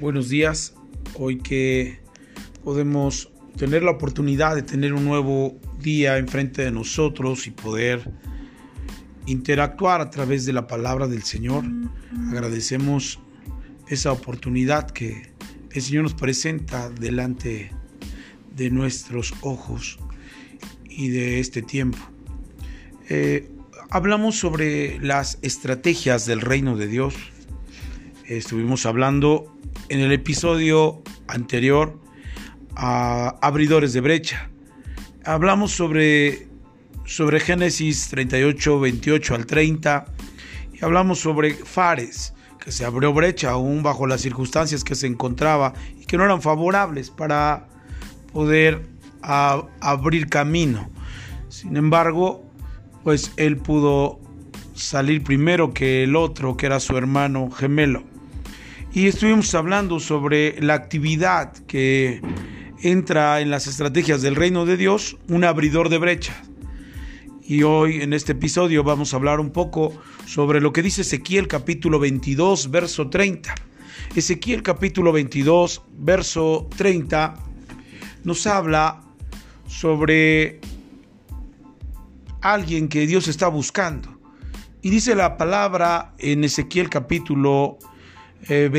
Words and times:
buenos 0.00 0.28
días. 0.28 0.74
Hoy 1.14 1.38
que 1.38 1.98
podemos 2.62 3.32
tener 3.56 3.82
la 3.82 3.90
oportunidad 3.90 4.54
de 4.54 4.62
tener 4.62 4.92
un 4.92 5.04
nuevo 5.04 5.58
día 5.80 6.18
enfrente 6.18 6.62
de 6.62 6.70
nosotros 6.70 7.46
y 7.46 7.50
poder 7.50 8.08
interactuar 9.26 10.00
a 10.00 10.10
través 10.10 10.46
de 10.46 10.52
la 10.52 10.66
palabra 10.66 11.08
del 11.08 11.22
Señor. 11.24 11.64
Agradecemos 12.30 13.18
esa 13.88 14.12
oportunidad 14.12 14.88
que 14.90 15.32
el 15.72 15.82
Señor 15.82 16.04
nos 16.04 16.14
presenta 16.14 16.90
delante 16.90 17.72
de 18.54 18.70
nuestros 18.70 19.34
ojos 19.40 19.98
y 20.88 21.08
de 21.08 21.40
este 21.40 21.60
tiempo. 21.60 21.98
Eh, 23.08 23.50
hablamos 23.90 24.38
sobre 24.38 25.00
las 25.00 25.38
estrategias 25.42 26.24
del 26.24 26.40
reino 26.40 26.76
de 26.76 26.86
Dios. 26.86 27.14
Estuvimos 28.26 28.86
hablando 28.86 29.58
en 29.88 30.00
el 30.00 30.12
episodio 30.12 31.02
anterior 31.26 31.98
a 32.76 33.36
abridores 33.40 33.92
de 33.92 34.00
brecha. 34.00 34.50
Hablamos 35.24 35.72
sobre, 35.72 36.48
sobre 37.04 37.40
Génesis 37.40 38.08
38, 38.08 38.80
28 38.80 39.34
al 39.34 39.46
30 39.46 40.04
y 40.72 40.84
hablamos 40.84 41.20
sobre 41.20 41.54
Fares, 41.54 42.34
que 42.62 42.70
se 42.70 42.84
abrió 42.84 43.12
brecha 43.12 43.50
aún 43.50 43.82
bajo 43.82 44.06
las 44.06 44.20
circunstancias 44.20 44.84
que 44.84 44.94
se 44.94 45.06
encontraba 45.06 45.74
y 45.98 46.04
que 46.04 46.16
no 46.16 46.24
eran 46.24 46.42
favorables 46.42 47.10
para 47.10 47.68
poder 48.32 48.86
abrir 49.22 50.28
camino. 50.28 50.90
Sin 51.48 51.76
embargo, 51.76 52.44
pues 53.04 53.32
él 53.36 53.56
pudo 53.56 54.20
salir 54.74 55.24
primero 55.24 55.72
que 55.72 56.04
el 56.04 56.14
otro, 56.14 56.56
que 56.56 56.66
era 56.66 56.78
su 56.78 56.96
hermano 56.96 57.50
gemelo. 57.50 58.17
Y 58.92 59.06
estuvimos 59.06 59.54
hablando 59.54 60.00
sobre 60.00 60.60
la 60.62 60.72
actividad 60.72 61.52
que 61.66 62.22
entra 62.80 63.40
en 63.40 63.50
las 63.50 63.66
estrategias 63.66 64.22
del 64.22 64.34
reino 64.34 64.64
de 64.64 64.78
Dios, 64.78 65.18
un 65.28 65.44
abridor 65.44 65.90
de 65.90 65.98
brecha. 65.98 66.42
Y 67.42 67.64
hoy 67.64 68.00
en 68.00 68.14
este 68.14 68.32
episodio 68.32 68.82
vamos 68.84 69.12
a 69.12 69.18
hablar 69.18 69.40
un 69.40 69.50
poco 69.50 69.92
sobre 70.26 70.62
lo 70.62 70.72
que 70.72 70.82
dice 70.82 71.02
Ezequiel 71.02 71.48
capítulo 71.48 71.98
22, 71.98 72.70
verso 72.70 73.10
30. 73.10 73.54
Ezequiel 74.16 74.62
capítulo 74.62 75.12
22, 75.12 75.82
verso 75.98 76.66
30 76.76 77.34
nos 78.24 78.46
habla 78.46 79.02
sobre 79.66 80.60
alguien 82.40 82.88
que 82.88 83.06
Dios 83.06 83.28
está 83.28 83.48
buscando. 83.48 84.18
Y 84.80 84.88
dice 84.88 85.14
la 85.14 85.36
palabra 85.36 86.14
en 86.18 86.42
Ezequiel 86.44 86.88
capítulo 86.88 87.72
22, 87.72 87.97
eh, 88.48 88.70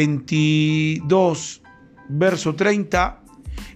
verso 2.10 2.56
30, 2.56 3.24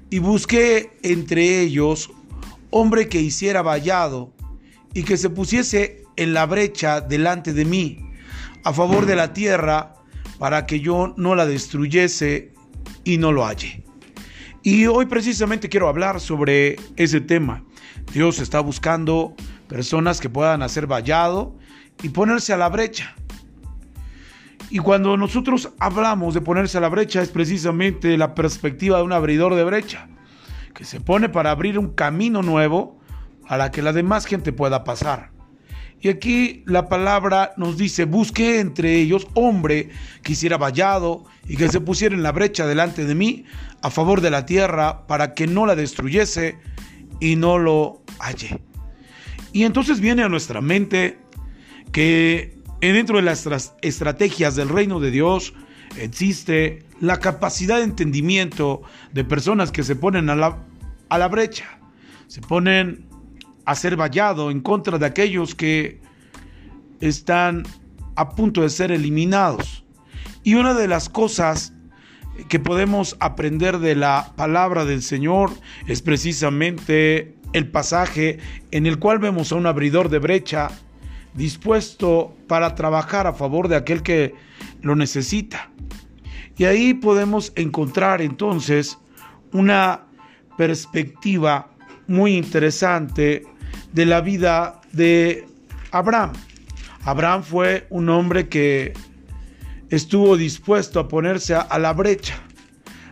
y 0.09 0.19
busqué 0.19 0.91
entre 1.03 1.61
ellos 1.61 2.11
hombre 2.69 3.07
que 3.07 3.21
hiciera 3.21 3.61
vallado 3.61 4.33
y 4.93 5.03
que 5.03 5.17
se 5.17 5.29
pusiese 5.29 6.03
en 6.15 6.33
la 6.33 6.45
brecha 6.45 7.01
delante 7.01 7.53
de 7.53 7.65
mí, 7.65 7.99
a 8.63 8.73
favor 8.73 9.05
de 9.05 9.15
la 9.15 9.33
tierra, 9.33 9.95
para 10.39 10.65
que 10.65 10.79
yo 10.79 11.13
no 11.17 11.35
la 11.35 11.45
destruyese 11.45 12.53
y 13.03 13.17
no 13.17 13.31
lo 13.31 13.45
halle. 13.45 13.83
Y 14.61 14.85
hoy 14.85 15.05
precisamente 15.05 15.69
quiero 15.69 15.87
hablar 15.87 16.19
sobre 16.19 16.77
ese 16.95 17.21
tema. 17.21 17.63
Dios 18.13 18.39
está 18.39 18.59
buscando 18.59 19.35
personas 19.67 20.19
que 20.19 20.29
puedan 20.29 20.61
hacer 20.61 20.87
vallado 20.87 21.55
y 22.01 22.09
ponerse 22.09 22.53
a 22.53 22.57
la 22.57 22.69
brecha. 22.69 23.15
Y 24.73 24.79
cuando 24.79 25.17
nosotros 25.17 25.69
hablamos 25.77 26.33
de 26.33 26.41
ponerse 26.41 26.79
a 26.79 26.81
la 26.81 26.89
brecha 26.89 27.21
es 27.21 27.29
precisamente 27.29 28.17
la 28.17 28.33
perspectiva 28.33 28.97
de 28.97 29.03
un 29.03 29.13
abridor 29.13 29.53
de 29.53 29.63
brecha, 29.63 30.07
que 30.73 30.83
se 30.83 30.99
pone 30.99 31.29
para 31.29 31.51
abrir 31.51 31.77
un 31.77 31.89
camino 31.89 32.41
nuevo 32.41 32.99
a 33.47 33.55
la 33.55 33.69
que 33.69 33.83
la 33.83 33.93
demás 33.93 34.25
gente 34.25 34.51
pueda 34.51 34.83
pasar. 34.83 35.29
Y 36.01 36.09
aquí 36.09 36.63
la 36.65 36.89
palabra 36.89 37.53
nos 37.55 37.77
dice, 37.77 38.05
busque 38.05 38.59
entre 38.59 38.95
ellos 38.95 39.27
hombre 39.35 39.89
que 40.23 40.31
hiciera 40.31 40.57
vallado 40.57 41.23
y 41.47 41.55
que 41.55 41.69
se 41.69 41.79
pusiera 41.79 42.15
en 42.15 42.23
la 42.23 42.31
brecha 42.31 42.65
delante 42.65 43.05
de 43.05 43.13
mí 43.13 43.45
a 43.83 43.91
favor 43.91 44.21
de 44.21 44.31
la 44.31 44.47
tierra 44.47 45.05
para 45.05 45.35
que 45.35 45.45
no 45.45 45.67
la 45.67 45.75
destruyese 45.75 46.57
y 47.19 47.35
no 47.35 47.59
lo 47.59 48.01
halle. 48.17 48.59
Y 49.51 49.65
entonces 49.65 49.99
viene 49.99 50.23
a 50.23 50.29
nuestra 50.29 50.61
mente 50.61 51.19
que 51.91 52.62
dentro 52.91 53.17
de 53.17 53.23
las 53.23 53.75
estrategias 53.81 54.55
del 54.55 54.69
reino 54.69 54.99
de 54.99 55.11
Dios 55.11 55.53
existe 55.97 56.83
la 56.99 57.19
capacidad 57.19 57.77
de 57.77 57.83
entendimiento 57.83 58.81
de 59.11 59.23
personas 59.23 59.71
que 59.71 59.83
se 59.83 59.95
ponen 59.95 60.29
a 60.29 60.35
la, 60.35 60.57
a 61.09 61.17
la 61.17 61.27
brecha, 61.27 61.79
se 62.27 62.41
ponen 62.41 63.05
a 63.65 63.75
ser 63.75 63.95
vallado 63.95 64.51
en 64.51 64.61
contra 64.61 64.97
de 64.97 65.05
aquellos 65.05 65.55
que 65.55 66.01
están 66.99 67.63
a 68.15 68.29
punto 68.29 68.61
de 68.61 68.69
ser 68.69 68.91
eliminados. 68.91 69.85
Y 70.43 70.55
una 70.55 70.73
de 70.73 70.87
las 70.87 71.09
cosas 71.09 71.73
que 72.49 72.59
podemos 72.59 73.15
aprender 73.19 73.79
de 73.79 73.95
la 73.95 74.33
palabra 74.35 74.85
del 74.85 75.01
Señor 75.01 75.51
es 75.87 76.01
precisamente 76.01 77.35
el 77.53 77.69
pasaje 77.69 78.39
en 78.71 78.87
el 78.87 78.99
cual 78.99 79.19
vemos 79.19 79.51
a 79.51 79.55
un 79.55 79.67
abridor 79.67 80.09
de 80.09 80.19
brecha 80.19 80.69
dispuesto 81.35 82.35
para 82.47 82.75
trabajar 82.75 83.27
a 83.27 83.33
favor 83.33 83.67
de 83.67 83.75
aquel 83.75 84.03
que 84.03 84.33
lo 84.81 84.95
necesita. 84.95 85.69
Y 86.57 86.65
ahí 86.65 86.93
podemos 86.93 87.51
encontrar 87.55 88.21
entonces 88.21 88.97
una 89.51 90.01
perspectiva 90.57 91.69
muy 92.07 92.35
interesante 92.35 93.43
de 93.91 94.05
la 94.05 94.21
vida 94.21 94.81
de 94.91 95.47
Abraham. 95.91 96.33
Abraham 97.05 97.43
fue 97.43 97.87
un 97.89 98.09
hombre 98.09 98.47
que 98.47 98.93
estuvo 99.89 100.37
dispuesto 100.37 100.99
a 100.99 101.07
ponerse 101.07 101.55
a, 101.55 101.79
la 101.79 101.93
brecha. 101.93 102.35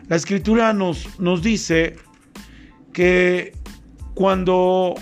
La 0.07 0.15
escritura 0.15 0.73
nos, 0.73 1.19
nos 1.19 1.41
dice 1.41 1.95
que 2.93 3.53
cuando 4.13 4.95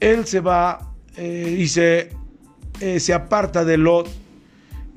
él 0.00 0.26
se 0.26 0.40
va 0.40 0.87
eh, 1.18 1.56
y 1.58 1.66
se, 1.66 2.10
eh, 2.80 3.00
se, 3.00 3.12
aparta 3.12 3.64
de 3.64 3.76
Lot, 3.76 4.08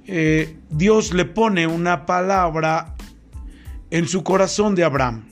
eh, 0.05 0.55
Dios 0.69 1.13
le 1.13 1.25
pone 1.25 1.65
una 1.65 2.05
palabra 2.05 2.95
en 3.89 4.07
su 4.07 4.23
corazón 4.23 4.75
de 4.75 4.83
Abraham. 4.83 5.25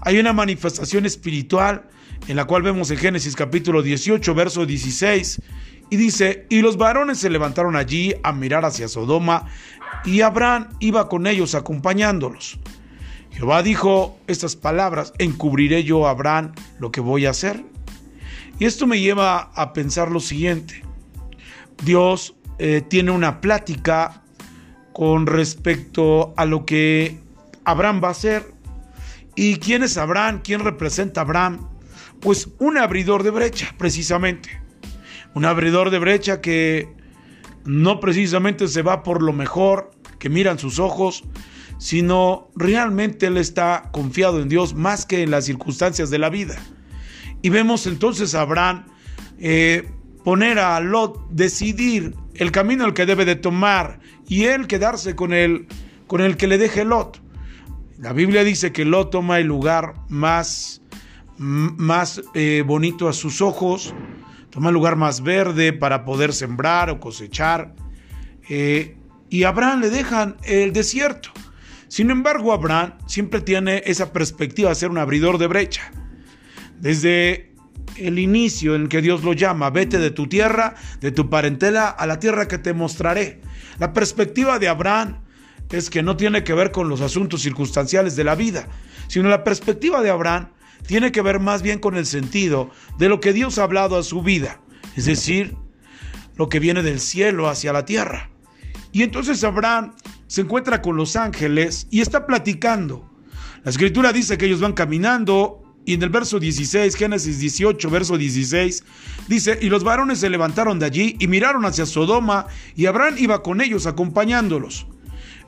Hay 0.00 0.18
una 0.18 0.32
manifestación 0.32 1.06
espiritual 1.06 1.88
en 2.28 2.36
la 2.36 2.44
cual 2.44 2.62
vemos 2.62 2.90
en 2.92 2.98
Génesis 2.98 3.34
capítulo 3.34 3.82
18, 3.82 4.32
verso 4.32 4.64
16, 4.64 5.42
y 5.90 5.96
dice, 5.96 6.46
y 6.48 6.60
los 6.60 6.76
varones 6.76 7.18
se 7.18 7.28
levantaron 7.28 7.74
allí 7.74 8.14
a 8.22 8.32
mirar 8.32 8.64
hacia 8.64 8.86
Sodoma, 8.86 9.48
y 10.04 10.20
Abraham 10.20 10.68
iba 10.78 11.08
con 11.08 11.26
ellos 11.26 11.56
acompañándolos. 11.56 12.60
Jehová 13.32 13.64
dijo 13.64 14.20
estas 14.28 14.54
palabras, 14.54 15.12
encubriré 15.18 15.82
yo 15.82 16.06
a 16.06 16.10
Abraham 16.10 16.52
lo 16.78 16.92
que 16.92 17.00
voy 17.00 17.26
a 17.26 17.30
hacer. 17.30 17.71
Y 18.62 18.64
esto 18.64 18.86
me 18.86 19.00
lleva 19.00 19.50
a 19.56 19.72
pensar 19.72 20.12
lo 20.12 20.20
siguiente. 20.20 20.84
Dios 21.82 22.36
eh, 22.60 22.80
tiene 22.88 23.10
una 23.10 23.40
plática 23.40 24.22
con 24.92 25.26
respecto 25.26 26.32
a 26.36 26.44
lo 26.44 26.64
que 26.64 27.18
Abraham 27.64 28.00
va 28.04 28.06
a 28.06 28.10
hacer. 28.12 28.54
¿Y 29.34 29.56
quién 29.56 29.82
es 29.82 29.96
Abraham? 29.96 30.42
¿Quién 30.44 30.60
representa 30.60 31.22
a 31.22 31.24
Abraham? 31.24 31.68
Pues 32.20 32.50
un 32.60 32.78
abridor 32.78 33.24
de 33.24 33.30
brecha, 33.30 33.74
precisamente. 33.78 34.62
Un 35.34 35.44
abridor 35.44 35.90
de 35.90 35.98
brecha 35.98 36.40
que 36.40 36.88
no 37.64 37.98
precisamente 37.98 38.68
se 38.68 38.82
va 38.82 39.02
por 39.02 39.24
lo 39.24 39.32
mejor 39.32 39.90
que 40.20 40.28
miran 40.28 40.60
sus 40.60 40.78
ojos, 40.78 41.24
sino 41.78 42.48
realmente 42.54 43.26
él 43.26 43.38
está 43.38 43.90
confiado 43.90 44.40
en 44.40 44.48
Dios 44.48 44.72
más 44.72 45.04
que 45.04 45.24
en 45.24 45.32
las 45.32 45.46
circunstancias 45.46 46.10
de 46.10 46.20
la 46.20 46.30
vida. 46.30 46.62
Y 47.42 47.50
vemos 47.50 47.86
entonces 47.86 48.34
a 48.34 48.42
Abraham 48.42 48.84
eh, 49.38 49.90
poner 50.24 50.58
a 50.60 50.78
Lot, 50.80 51.28
decidir 51.30 52.14
el 52.34 52.52
camino 52.52 52.84
al 52.84 52.94
que 52.94 53.06
debe 53.06 53.24
de 53.24 53.36
tomar 53.36 54.00
y 54.28 54.44
él 54.44 54.66
quedarse 54.66 55.16
con 55.16 55.32
el, 55.32 55.66
con 56.06 56.20
el 56.20 56.36
que 56.36 56.46
le 56.46 56.58
deje 56.58 56.84
Lot. 56.84 57.20
La 57.98 58.12
Biblia 58.12 58.44
dice 58.44 58.72
que 58.72 58.84
Lot 58.84 59.10
toma 59.10 59.38
el 59.38 59.46
lugar 59.46 59.94
más, 60.08 60.82
más 61.38 62.22
eh, 62.34 62.62
bonito 62.66 63.08
a 63.08 63.12
sus 63.12 63.40
ojos, 63.40 63.94
toma 64.50 64.70
el 64.70 64.74
lugar 64.74 64.96
más 64.96 65.22
verde 65.22 65.72
para 65.72 66.04
poder 66.04 66.32
sembrar 66.32 66.90
o 66.90 67.00
cosechar. 67.00 67.74
Eh, 68.48 68.96
y 69.28 69.44
Abraham 69.44 69.80
le 69.80 69.90
dejan 69.90 70.36
el 70.44 70.72
desierto. 70.72 71.30
Sin 71.88 72.10
embargo, 72.10 72.52
Abraham 72.52 72.94
siempre 73.06 73.40
tiene 73.40 73.82
esa 73.86 74.12
perspectiva 74.12 74.70
de 74.70 74.74
ser 74.74 74.90
un 74.90 74.98
abridor 74.98 75.38
de 75.38 75.46
brecha. 75.46 75.92
Desde 76.82 77.54
el 77.94 78.18
inicio 78.18 78.74
en 78.74 78.88
que 78.88 79.00
Dios 79.00 79.22
lo 79.22 79.34
llama, 79.34 79.70
vete 79.70 79.98
de 79.98 80.10
tu 80.10 80.26
tierra, 80.26 80.74
de 81.00 81.12
tu 81.12 81.30
parentela, 81.30 81.88
a 81.88 82.06
la 82.06 82.18
tierra 82.18 82.48
que 82.48 82.58
te 82.58 82.74
mostraré. 82.74 83.40
La 83.78 83.92
perspectiva 83.92 84.58
de 84.58 84.66
Abraham 84.66 85.22
es 85.70 85.90
que 85.90 86.02
no 86.02 86.16
tiene 86.16 86.42
que 86.42 86.54
ver 86.54 86.72
con 86.72 86.88
los 86.88 87.00
asuntos 87.00 87.42
circunstanciales 87.42 88.16
de 88.16 88.24
la 88.24 88.34
vida, 88.34 88.66
sino 89.06 89.28
la 89.28 89.44
perspectiva 89.44 90.02
de 90.02 90.10
Abraham 90.10 90.48
tiene 90.84 91.12
que 91.12 91.22
ver 91.22 91.38
más 91.38 91.62
bien 91.62 91.78
con 91.78 91.96
el 91.96 92.04
sentido 92.04 92.72
de 92.98 93.08
lo 93.08 93.20
que 93.20 93.32
Dios 93.32 93.58
ha 93.58 93.62
hablado 93.62 93.96
a 93.96 94.02
su 94.02 94.22
vida, 94.22 94.60
es 94.96 95.04
decir, 95.04 95.56
lo 96.34 96.48
que 96.48 96.58
viene 96.58 96.82
del 96.82 96.98
cielo 96.98 97.48
hacia 97.48 97.72
la 97.72 97.84
tierra. 97.84 98.30
Y 98.90 99.04
entonces 99.04 99.44
Abraham 99.44 99.94
se 100.26 100.40
encuentra 100.40 100.82
con 100.82 100.96
los 100.96 101.14
ángeles 101.14 101.86
y 101.90 102.00
está 102.00 102.26
platicando. 102.26 103.08
La 103.62 103.70
escritura 103.70 104.12
dice 104.12 104.36
que 104.36 104.46
ellos 104.46 104.60
van 104.60 104.72
caminando 104.72 105.61
y 105.84 105.94
en 105.94 106.02
el 106.02 106.10
verso 106.10 106.38
16, 106.38 106.94
Génesis 106.94 107.40
18, 107.40 107.90
verso 107.90 108.16
16, 108.16 108.84
dice, 109.28 109.58
y 109.60 109.68
los 109.68 109.82
varones 109.82 110.20
se 110.20 110.30
levantaron 110.30 110.78
de 110.78 110.86
allí 110.86 111.16
y 111.18 111.26
miraron 111.26 111.64
hacia 111.64 111.86
Sodoma 111.86 112.46
y 112.76 112.86
Abraham 112.86 113.16
iba 113.18 113.42
con 113.42 113.60
ellos 113.60 113.86
acompañándolos. 113.86 114.86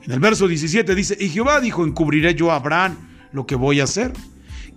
En 0.03 0.11
el 0.11 0.19
verso 0.19 0.47
17 0.47 0.93
dice, 0.93 1.17
y 1.19 1.29
Jehová 1.29 1.61
dijo, 1.61 1.85
encubriré 1.85 2.35
yo 2.35 2.51
a 2.51 2.57
Abraham 2.57 2.97
lo 3.31 3.45
que 3.45 3.55
voy 3.55 3.79
a 3.79 3.85
hacer. 3.85 4.11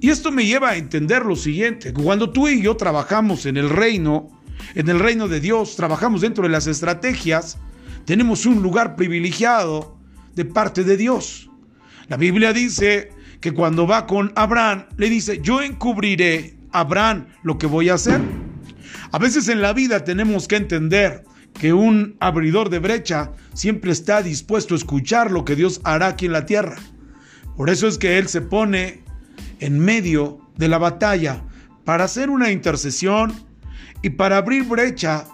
Y 0.00 0.10
esto 0.10 0.30
me 0.30 0.46
lleva 0.46 0.70
a 0.70 0.76
entender 0.76 1.24
lo 1.24 1.34
siguiente, 1.34 1.92
cuando 1.92 2.30
tú 2.30 2.48
y 2.48 2.62
yo 2.62 2.76
trabajamos 2.76 3.44
en 3.46 3.56
el 3.56 3.68
reino, 3.68 4.30
en 4.76 4.88
el 4.88 5.00
reino 5.00 5.26
de 5.26 5.40
Dios, 5.40 5.74
trabajamos 5.74 6.20
dentro 6.20 6.44
de 6.44 6.50
las 6.50 6.68
estrategias, 6.68 7.58
tenemos 8.04 8.46
un 8.46 8.62
lugar 8.62 8.94
privilegiado 8.94 9.98
de 10.36 10.44
parte 10.44 10.84
de 10.84 10.96
Dios. 10.96 11.50
La 12.06 12.16
Biblia 12.16 12.52
dice 12.52 13.10
que 13.40 13.52
cuando 13.52 13.86
va 13.86 14.06
con 14.06 14.32
Abraham, 14.34 14.86
le 14.96 15.08
dice, 15.08 15.40
yo 15.40 15.62
encubriré 15.62 16.56
a 16.72 16.80
Abraham 16.80 17.26
lo 17.42 17.58
que 17.58 17.66
voy 17.66 17.88
a 17.88 17.94
hacer. 17.94 18.20
A 19.12 19.18
veces 19.18 19.48
en 19.48 19.62
la 19.62 19.72
vida 19.72 20.04
tenemos 20.04 20.48
que 20.48 20.56
entender 20.56 21.24
que 21.54 21.72
un 21.72 22.16
abridor 22.20 22.70
de 22.70 22.78
brecha 22.78 23.32
siempre 23.54 23.90
está 23.90 24.22
dispuesto 24.22 24.74
a 24.74 24.78
escuchar 24.78 25.30
lo 25.30 25.44
que 25.44 25.56
Dios 25.56 25.80
hará 25.84 26.08
aquí 26.08 26.26
en 26.26 26.32
la 26.32 26.46
tierra. 26.46 26.76
Por 27.56 27.70
eso 27.70 27.88
es 27.88 27.98
que 27.98 28.18
Él 28.18 28.28
se 28.28 28.40
pone 28.40 29.02
en 29.60 29.78
medio 29.78 30.40
de 30.56 30.68
la 30.68 30.78
batalla 30.78 31.42
para 31.84 32.04
hacer 32.04 32.30
una 32.30 32.50
intercesión 32.52 33.32
y 34.02 34.10
para 34.10 34.36
abrir 34.36 34.64
brecha 34.64 35.24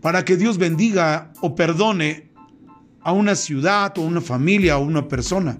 para 0.00 0.24
que 0.24 0.36
Dios 0.36 0.58
bendiga 0.58 1.32
o 1.40 1.54
perdone 1.54 2.30
a 3.00 3.12
una 3.12 3.34
ciudad 3.34 3.96
o 3.96 4.02
una 4.02 4.20
familia 4.20 4.78
o 4.78 4.82
una 4.82 5.08
persona. 5.08 5.56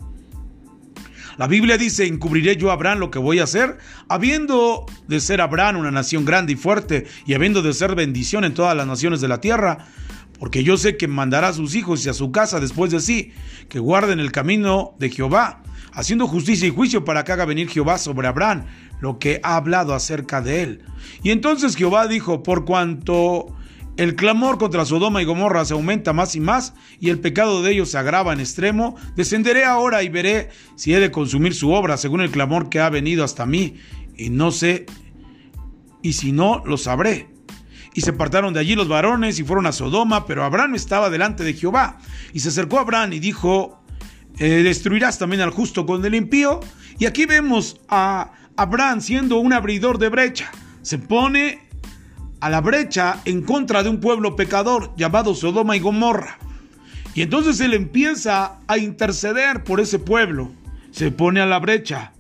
La 1.38 1.46
Biblia 1.46 1.78
dice, 1.78 2.06
encubriré 2.06 2.56
yo 2.56 2.70
a 2.70 2.74
Abraham 2.74 2.98
lo 2.98 3.10
que 3.10 3.18
voy 3.18 3.38
a 3.38 3.44
hacer, 3.44 3.78
habiendo 4.08 4.86
de 5.08 5.20
ser 5.20 5.40
Abraham 5.40 5.76
una 5.76 5.90
nación 5.90 6.24
grande 6.24 6.52
y 6.52 6.56
fuerte, 6.56 7.06
y 7.26 7.34
habiendo 7.34 7.62
de 7.62 7.72
ser 7.72 7.94
bendición 7.94 8.44
en 8.44 8.54
todas 8.54 8.76
las 8.76 8.86
naciones 8.86 9.20
de 9.20 9.28
la 9.28 9.40
tierra, 9.40 9.86
porque 10.38 10.64
yo 10.64 10.76
sé 10.76 10.96
que 10.96 11.08
mandará 11.08 11.48
a 11.48 11.52
sus 11.52 11.74
hijos 11.74 12.04
y 12.04 12.08
a 12.08 12.14
su 12.14 12.32
casa 12.32 12.60
después 12.60 12.90
de 12.90 13.00
sí, 13.00 13.32
que 13.68 13.78
guarden 13.78 14.20
el 14.20 14.32
camino 14.32 14.94
de 14.98 15.10
Jehová, 15.10 15.62
haciendo 15.92 16.26
justicia 16.26 16.66
y 16.66 16.70
juicio 16.70 17.04
para 17.04 17.24
que 17.24 17.32
haga 17.32 17.44
venir 17.44 17.68
Jehová 17.68 17.98
sobre 17.98 18.28
Abraham 18.28 18.64
lo 19.00 19.18
que 19.18 19.40
ha 19.42 19.56
hablado 19.56 19.94
acerca 19.94 20.40
de 20.40 20.62
él. 20.62 20.82
Y 21.22 21.30
entonces 21.30 21.76
Jehová 21.76 22.06
dijo, 22.06 22.42
por 22.42 22.64
cuanto 22.64 23.54
el 23.96 24.14
clamor 24.14 24.58
contra 24.58 24.84
Sodoma 24.84 25.20
y 25.20 25.24
Gomorra 25.24 25.64
se 25.64 25.74
aumenta 25.74 26.12
más 26.12 26.34
y 26.34 26.40
más, 26.40 26.74
y 26.98 27.10
el 27.10 27.20
pecado 27.20 27.62
de 27.62 27.72
ellos 27.72 27.90
se 27.90 27.98
agrava 27.98 28.32
en 28.32 28.40
extremo. 28.40 28.96
Descenderé 29.16 29.64
ahora 29.64 30.02
y 30.02 30.08
veré 30.08 30.48
si 30.76 30.94
he 30.94 31.00
de 31.00 31.10
consumir 31.10 31.54
su 31.54 31.72
obra 31.72 31.96
según 31.96 32.22
el 32.22 32.30
clamor 32.30 32.68
que 32.68 32.80
ha 32.80 32.90
venido 32.90 33.24
hasta 33.24 33.46
mí, 33.46 33.76
y 34.16 34.30
no 34.30 34.50
sé, 34.50 34.86
y 36.02 36.14
si 36.14 36.32
no, 36.32 36.62
lo 36.66 36.76
sabré. 36.76 37.28
Y 37.94 38.00
se 38.00 38.10
apartaron 38.10 38.54
de 38.54 38.60
allí 38.60 38.74
los 38.74 38.88
varones 38.88 39.38
y 39.38 39.44
fueron 39.44 39.66
a 39.66 39.72
Sodoma, 39.72 40.26
pero 40.26 40.44
Abraham 40.44 40.74
estaba 40.74 41.10
delante 41.10 41.44
de 41.44 41.52
Jehová. 41.52 41.98
Y 42.32 42.40
se 42.40 42.48
acercó 42.48 42.78
a 42.78 42.82
Abraham 42.82 43.12
y 43.12 43.20
dijo, 43.20 43.84
eh, 44.38 44.62
¿destruirás 44.62 45.18
también 45.18 45.42
al 45.42 45.50
justo 45.50 45.84
con 45.84 46.04
el 46.04 46.14
impío? 46.14 46.60
Y 46.98 47.04
aquí 47.04 47.26
vemos 47.26 47.80
a 47.88 48.32
Abraham 48.56 49.00
siendo 49.00 49.36
un 49.38 49.52
abridor 49.52 49.98
de 49.98 50.08
brecha. 50.08 50.50
Se 50.80 50.98
pone 50.98 51.60
a 52.42 52.50
la 52.50 52.60
brecha 52.60 53.20
en 53.24 53.42
contra 53.42 53.84
de 53.84 53.88
un 53.88 54.00
pueblo 54.00 54.34
pecador 54.34 54.92
llamado 54.96 55.32
Sodoma 55.32 55.76
y 55.76 55.78
Gomorra. 55.78 56.38
Y 57.14 57.22
entonces 57.22 57.60
él 57.60 57.72
empieza 57.72 58.58
a 58.66 58.78
interceder 58.78 59.62
por 59.62 59.78
ese 59.78 60.00
pueblo. 60.00 60.50
Se 60.90 61.12
pone 61.12 61.40
a 61.40 61.46
la 61.46 61.60
brecha. 61.60 62.12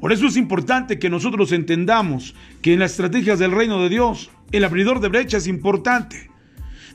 Por 0.00 0.12
eso 0.12 0.26
es 0.26 0.36
importante 0.36 0.98
que 0.98 1.08
nosotros 1.08 1.52
entendamos 1.52 2.34
que 2.62 2.72
en 2.72 2.80
las 2.80 2.90
estrategias 2.90 3.38
del 3.38 3.52
reino 3.52 3.80
de 3.80 3.90
Dios, 3.90 4.28
el 4.50 4.64
abridor 4.64 4.98
de 4.98 5.08
brecha 5.08 5.36
es 5.36 5.46
importante. 5.46 6.28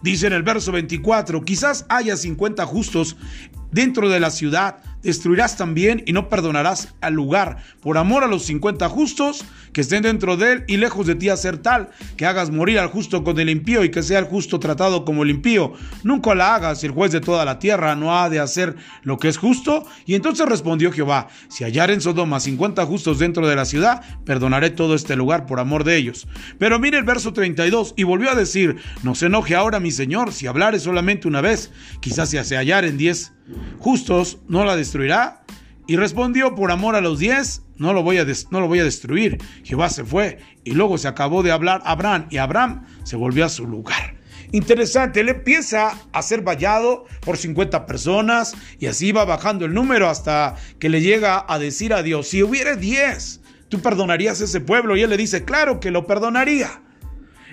Dice 0.04 0.28
en 0.28 0.34
el 0.34 0.44
verso 0.44 0.74
24, 0.74 1.46
quizás 1.46 1.86
haya 1.88 2.18
50 2.18 2.66
justos 2.66 3.16
dentro 3.72 4.10
de 4.10 4.20
la 4.20 4.32
ciudad, 4.32 4.80
destruirás 5.02 5.58
también 5.58 6.04
y 6.06 6.14
no 6.14 6.30
perdonarás 6.30 6.96
al 7.02 7.14
lugar, 7.14 7.58
por 7.82 7.98
amor 7.98 8.24
a 8.24 8.28
los 8.28 8.44
50 8.44 8.88
justos 8.90 9.46
que 9.74 9.82
estén 9.82 10.04
dentro 10.04 10.38
de 10.38 10.54
él 10.54 10.64
y 10.68 10.78
lejos 10.78 11.06
de 11.08 11.16
ti 11.16 11.30
hacer 11.30 11.58
tal, 11.58 11.90
que 12.18 12.26
hagas 12.26 12.52
morir 12.52 12.80
al 12.80 12.88
justo 12.88 13.24
con 13.24 13.40
el 13.40 13.50
impío 13.50 13.84
y 13.84 13.92
que 13.92 14.04
sea 14.04 14.20
el 14.20 14.26
justo 14.26 14.60
tratado 14.60 15.06
como 15.06 15.24
el 15.24 15.30
impío. 15.30 15.74
Nunca 16.04 16.36
la 16.36 16.56
hagas, 16.56 16.84
el 16.84 16.92
juez 16.92 17.12
de 17.12 17.22
toda 17.22 17.46
la 17.46 17.60
tierra 17.60 17.96
no 17.96 18.18
ha 18.18 18.30
de 18.30 18.40
hacer 18.40 18.76
lo 19.04 19.18
que 19.18 19.28
es 19.28 19.38
justo. 19.38 19.86
Y 20.06 20.16
entonces 20.16 20.46
respondió 20.48 20.92
Jehová, 20.92 21.28
si 21.48 21.64
hallar 21.64 21.92
en 21.92 22.02
Sodoma 22.02 22.40
50 22.40 22.86
justos 22.86 23.20
dentro 23.20 23.48
de 23.48 23.56
la 23.56 23.66
ciudad, 23.66 24.02
perdonaré 24.26 24.70
todo 24.70 24.96
este 24.96 25.16
lugar 25.16 25.46
por 25.46 25.60
amor 25.60 25.84
de 25.84 25.98
ellos. 25.98 26.28
Pero 26.58 26.80
mire 26.80 26.98
el 26.98 27.04
verso 27.04 27.34
32 27.34 27.94
y 27.96 28.04
volvió 28.04 28.32
a 28.32 28.36
decir, 28.36 28.78
no 29.04 29.16
se 29.16 29.28
enoje 29.28 29.56
ahora 29.56 29.80
mi 29.80 29.92
Señor, 29.92 30.34
si 30.34 30.48
hablare 30.48 30.80
solamente 30.80 31.28
una 31.28 31.42
vez, 31.42 31.72
quizás 32.02 32.30
si 32.30 32.44
se 32.44 32.56
hallaren 32.56 32.98
10 32.98 33.34
justos, 33.80 34.40
no 34.48 34.66
la 34.66 34.76
Y 35.88 35.96
respondió, 35.96 36.54
por 36.54 36.72
amor 36.72 36.96
a 36.96 37.02
los 37.02 37.20
diez, 37.20 37.64
no 37.78 37.94
lo, 37.94 38.04
voy 38.04 38.18
a 38.20 38.26
no 38.52 38.60
lo 38.60 38.68
voy 38.68 38.80
a 38.80 38.84
destruir. 38.84 39.38
Jehová 39.64 39.90
se 39.90 40.04
fue 40.04 40.38
y 40.64 40.74
luego 40.74 40.98
se 40.98 41.08
acabó 41.08 41.42
de 41.42 41.52
hablar 41.52 41.82
Abraham 41.86 42.28
y 42.30 42.38
Abraham 42.38 42.86
se 43.04 43.16
volvió 43.16 43.46
a 43.46 43.50
su 43.50 43.66
lugar. 43.66 44.20
Interesante, 44.52 45.20
él 45.20 45.30
empieza 45.30 45.98
a 46.12 46.22
ser 46.22 46.42
vallado 46.42 47.06
por 47.22 47.38
50 47.38 47.86
personas 47.86 48.56
y 48.80 48.88
así 48.88 49.12
va 49.12 49.26
bajando 49.26 49.66
el 49.66 49.74
número 49.74 50.10
hasta 50.10 50.56
que 50.80 50.90
le 50.90 51.02
llega 51.02 51.46
a 51.48 51.60
decir 51.60 51.94
a 51.94 52.02
Dios, 52.02 52.28
si 52.28 52.42
hubiera 52.42 52.76
10, 52.76 53.42
¿tú 53.70 53.80
perdonarías 53.82 54.42
a 54.42 54.46
ese 54.46 54.60
pueblo? 54.60 54.98
Y 54.98 55.04
él 55.04 55.10
le 55.10 55.18
dice, 55.18 55.44
claro 55.44 55.80
que 55.80 55.92
lo 55.92 56.08
perdonaría. 56.08 56.82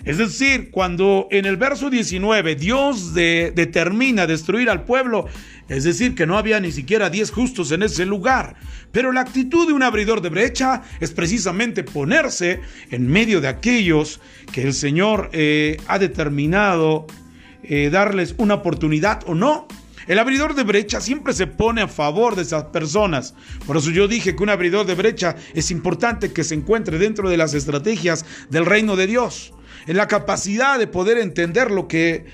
Es 0.06 0.18
decir, 0.18 0.70
cuando 0.70 1.26
en 1.32 1.46
el 1.46 1.56
verso 1.56 1.90
19 1.90 2.54
Dios 2.54 3.12
determina 3.12 4.26
destruir 4.26 4.70
al 4.70 4.84
pueblo, 4.84 5.26
es 5.68 5.84
decir, 5.84 6.14
que 6.14 6.26
no 6.26 6.38
había 6.38 6.60
ni 6.60 6.70
siquiera 6.72 7.10
10 7.10 7.30
justos 7.30 7.72
en 7.72 7.82
ese 7.82 8.06
lugar. 8.06 8.56
Pero 8.92 9.12
la 9.12 9.22
actitud 9.22 9.66
de 9.66 9.72
un 9.72 9.82
abridor 9.82 10.20
de 10.20 10.28
brecha 10.28 10.82
es 11.00 11.10
precisamente 11.12 11.82
ponerse 11.82 12.60
en 12.90 13.08
medio 13.08 13.40
de 13.40 13.48
aquellos 13.48 14.20
que 14.52 14.62
el 14.62 14.74
Señor 14.74 15.30
eh, 15.32 15.78
ha 15.88 15.98
determinado 15.98 17.06
eh, 17.62 17.90
darles 17.90 18.34
una 18.38 18.54
oportunidad 18.54 19.22
o 19.26 19.34
no. 19.34 19.66
El 20.06 20.20
abridor 20.20 20.54
de 20.54 20.62
brecha 20.62 21.00
siempre 21.00 21.32
se 21.32 21.48
pone 21.48 21.82
a 21.82 21.88
favor 21.88 22.36
de 22.36 22.42
esas 22.42 22.64
personas. 22.66 23.34
Por 23.66 23.76
eso 23.76 23.90
yo 23.90 24.06
dije 24.06 24.36
que 24.36 24.42
un 24.42 24.50
abridor 24.50 24.86
de 24.86 24.94
brecha 24.94 25.34
es 25.52 25.72
importante 25.72 26.32
que 26.32 26.44
se 26.44 26.54
encuentre 26.54 26.98
dentro 26.98 27.28
de 27.28 27.36
las 27.36 27.54
estrategias 27.54 28.24
del 28.50 28.66
reino 28.66 28.94
de 28.94 29.08
Dios 29.08 29.52
en 29.86 29.96
la 29.96 30.08
capacidad 30.08 30.78
de 30.78 30.86
poder 30.86 31.18
entender 31.18 31.70
lo 31.70 31.88
que, 31.88 32.26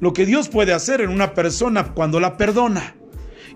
lo 0.00 0.12
que 0.12 0.26
Dios 0.26 0.48
puede 0.48 0.72
hacer 0.72 1.00
en 1.00 1.10
una 1.10 1.34
persona 1.34 1.94
cuando 1.94 2.20
la 2.20 2.36
perdona. 2.36 2.94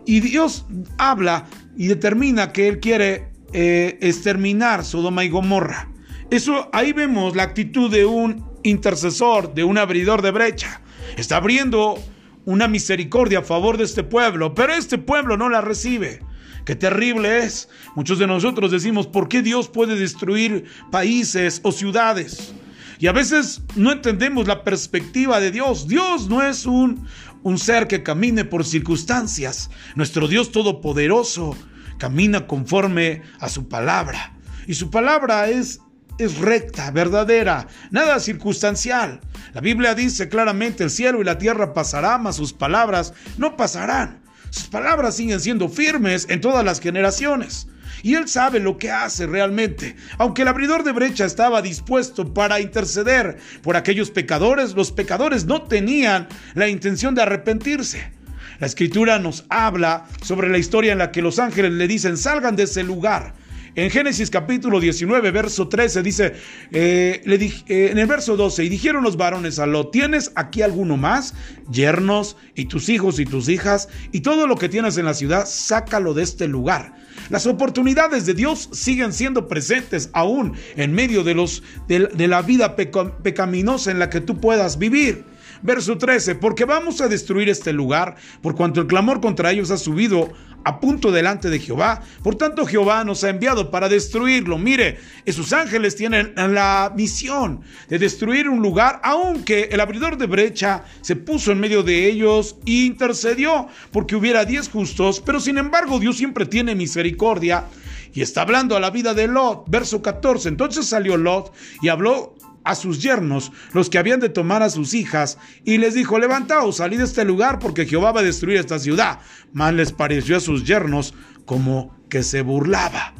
Y 0.04 0.20
Dios 0.20 0.66
habla 0.98 1.46
y 1.76 1.86
determina 1.86 2.52
que 2.52 2.68
Él 2.68 2.80
quiere 2.80 3.28
eh, 3.52 3.98
exterminar 4.00 4.84
Sodoma 4.84 5.24
y 5.24 5.28
Gomorra. 5.28 5.88
Eso 6.30 6.70
ahí 6.72 6.92
vemos 6.92 7.36
la 7.36 7.42
actitud 7.42 7.90
de 7.90 8.04
un 8.04 8.44
intercesor, 8.62 9.54
de 9.54 9.64
un 9.64 9.78
abridor 9.78 10.22
de 10.22 10.30
brecha. 10.30 10.80
Está 11.16 11.36
abriendo 11.36 12.02
una 12.44 12.68
misericordia 12.68 13.40
a 13.40 13.42
favor 13.42 13.76
de 13.76 13.84
este 13.84 14.02
pueblo, 14.02 14.54
pero 14.54 14.72
este 14.72 14.98
pueblo 14.98 15.36
no 15.36 15.48
la 15.48 15.60
recibe. 15.60 16.20
Qué 16.64 16.76
terrible 16.76 17.40
es. 17.40 17.68
Muchos 17.94 18.18
de 18.18 18.26
nosotros 18.26 18.70
decimos, 18.70 19.06
¿por 19.06 19.28
qué 19.28 19.42
Dios 19.42 19.68
puede 19.68 19.96
destruir 19.96 20.64
países 20.90 21.60
o 21.64 21.72
ciudades? 21.72 22.54
Y 23.02 23.08
a 23.08 23.12
veces 23.12 23.62
no 23.74 23.90
entendemos 23.90 24.46
la 24.46 24.62
perspectiva 24.62 25.40
de 25.40 25.50
Dios. 25.50 25.88
Dios 25.88 26.28
no 26.28 26.40
es 26.40 26.66
un, 26.66 27.04
un 27.42 27.58
ser 27.58 27.88
que 27.88 28.04
camine 28.04 28.44
por 28.44 28.64
circunstancias. 28.64 29.70
Nuestro 29.96 30.28
Dios 30.28 30.52
todopoderoso 30.52 31.56
camina 31.98 32.46
conforme 32.46 33.22
a 33.40 33.48
su 33.48 33.68
palabra. 33.68 34.38
Y 34.68 34.74
su 34.74 34.88
palabra 34.88 35.48
es 35.48 35.80
es 36.18 36.38
recta, 36.38 36.92
verdadera, 36.92 37.66
nada 37.90 38.20
circunstancial. 38.20 39.20
La 39.52 39.60
Biblia 39.60 39.96
dice 39.96 40.28
claramente, 40.28 40.84
el 40.84 40.90
cielo 40.90 41.20
y 41.20 41.24
la 41.24 41.38
tierra 41.38 41.74
pasarán, 41.74 42.22
mas 42.22 42.36
sus 42.36 42.52
palabras 42.52 43.14
no 43.36 43.56
pasarán. 43.56 44.22
Sus 44.50 44.68
palabras 44.68 45.16
siguen 45.16 45.40
siendo 45.40 45.68
firmes 45.68 46.28
en 46.30 46.40
todas 46.40 46.64
las 46.64 46.78
generaciones 46.78 47.66
y 48.02 48.14
él 48.14 48.28
sabe 48.28 48.60
lo 48.60 48.78
que 48.78 48.90
hace 48.90 49.26
realmente. 49.26 49.96
Aunque 50.18 50.42
el 50.42 50.48
abridor 50.48 50.84
de 50.84 50.92
brecha 50.92 51.24
estaba 51.24 51.62
dispuesto 51.62 52.34
para 52.34 52.60
interceder 52.60 53.38
por 53.62 53.76
aquellos 53.76 54.10
pecadores, 54.10 54.74
los 54.74 54.92
pecadores 54.92 55.44
no 55.44 55.62
tenían 55.62 56.28
la 56.54 56.68
intención 56.68 57.14
de 57.14 57.22
arrepentirse. 57.22 58.12
La 58.58 58.66
escritura 58.66 59.18
nos 59.18 59.44
habla 59.48 60.06
sobre 60.22 60.48
la 60.48 60.58
historia 60.58 60.92
en 60.92 60.98
la 60.98 61.10
que 61.10 61.22
los 61.22 61.38
ángeles 61.38 61.72
le 61.72 61.88
dicen, 61.88 62.16
salgan 62.16 62.56
de 62.56 62.64
ese 62.64 62.82
lugar. 62.84 63.34
En 63.74 63.88
Génesis 63.88 64.28
capítulo 64.28 64.80
19, 64.80 65.30
verso 65.30 65.66
13 65.66 66.02
dice, 66.02 66.34
eh, 66.72 67.22
eh, 67.24 67.88
en 67.90 67.96
el 67.96 68.06
verso 68.06 68.36
12, 68.36 68.64
y 68.64 68.68
dijeron 68.68 69.02
los 69.02 69.16
varones 69.16 69.58
a 69.58 69.64
Lot, 69.64 69.90
¿tienes 69.90 70.30
aquí 70.34 70.60
alguno 70.60 70.98
más? 70.98 71.32
Yernos 71.70 72.36
y 72.54 72.66
tus 72.66 72.90
hijos 72.90 73.18
y 73.18 73.24
tus 73.24 73.48
hijas 73.48 73.88
y 74.12 74.20
todo 74.20 74.46
lo 74.46 74.56
que 74.56 74.68
tienes 74.68 74.98
en 74.98 75.06
la 75.06 75.14
ciudad, 75.14 75.46
sácalo 75.46 76.12
de 76.12 76.22
este 76.22 76.48
lugar. 76.48 76.96
Las 77.30 77.46
oportunidades 77.46 78.26
de 78.26 78.34
Dios 78.34 78.68
siguen 78.72 79.14
siendo 79.14 79.48
presentes 79.48 80.10
aún 80.12 80.52
en 80.76 80.92
medio 80.92 81.24
de, 81.24 81.32
los, 81.32 81.62
de, 81.88 82.28
la 82.28 82.42
vida 82.42 82.76
pecaminosa 82.76 83.90
en 83.90 83.98
la 83.98 84.10
que 84.10 84.20
tú 84.20 84.38
puedas 84.38 84.76
vivir. 84.76 85.24
Verso 85.62 85.96
13, 85.96 86.34
porque 86.34 86.64
vamos 86.64 87.00
a 87.00 87.08
destruir 87.08 87.48
este 87.48 87.72
lugar, 87.72 88.16
por 88.42 88.56
cuanto 88.56 88.80
el 88.80 88.88
clamor 88.88 89.20
contra 89.20 89.52
ellos 89.52 89.70
ha 89.70 89.76
subido 89.76 90.32
a 90.64 90.80
punto 90.80 91.10
delante 91.10 91.50
de 91.50 91.58
Jehová. 91.58 92.02
Por 92.22 92.36
tanto, 92.36 92.66
Jehová 92.66 93.04
nos 93.04 93.24
ha 93.24 93.30
enviado 93.30 93.70
para 93.70 93.88
destruirlo. 93.88 94.58
Mire, 94.58 94.98
esos 95.24 95.52
ángeles 95.52 95.96
tienen 95.96 96.32
la 96.36 96.92
misión 96.96 97.60
de 97.88 97.98
destruir 97.98 98.48
un 98.48 98.62
lugar, 98.62 99.00
aunque 99.02 99.68
el 99.70 99.80
abridor 99.80 100.16
de 100.16 100.26
brecha 100.26 100.84
se 101.00 101.16
puso 101.16 101.52
en 101.52 101.60
medio 101.60 101.82
de 101.82 102.06
ellos 102.06 102.56
e 102.66 102.84
intercedió 102.84 103.68
porque 103.90 104.16
hubiera 104.16 104.44
diez 104.44 104.68
justos, 104.68 105.20
pero 105.20 105.40
sin 105.40 105.58
embargo 105.58 105.98
Dios 105.98 106.16
siempre 106.16 106.46
tiene 106.46 106.74
misericordia. 106.74 107.66
Y 108.14 108.20
está 108.20 108.42
hablando 108.42 108.76
a 108.76 108.80
la 108.80 108.90
vida 108.90 109.14
de 109.14 109.26
Lot, 109.26 109.64
verso 109.68 110.02
14. 110.02 110.48
Entonces 110.48 110.86
salió 110.86 111.16
Lot 111.16 111.52
y 111.80 111.88
habló 111.88 112.34
a 112.64 112.74
sus 112.74 113.02
yernos, 113.02 113.52
los 113.72 113.90
que 113.90 113.98
habían 113.98 114.20
de 114.20 114.28
tomar 114.28 114.62
a 114.62 114.70
sus 114.70 114.94
hijas, 114.94 115.38
y 115.64 115.78
les 115.78 115.94
dijo, 115.94 116.18
levantaos, 116.18 116.76
salid 116.76 116.98
de 116.98 117.04
este 117.04 117.24
lugar, 117.24 117.58
porque 117.58 117.86
Jehová 117.86 118.12
va 118.12 118.20
a 118.20 118.24
destruir 118.24 118.58
esta 118.58 118.78
ciudad. 118.78 119.20
Mas 119.52 119.74
les 119.74 119.92
pareció 119.92 120.36
a 120.36 120.40
sus 120.40 120.64
yernos 120.64 121.14
como 121.44 121.96
que 122.08 122.22
se 122.22 122.42
burlaba. 122.42 123.14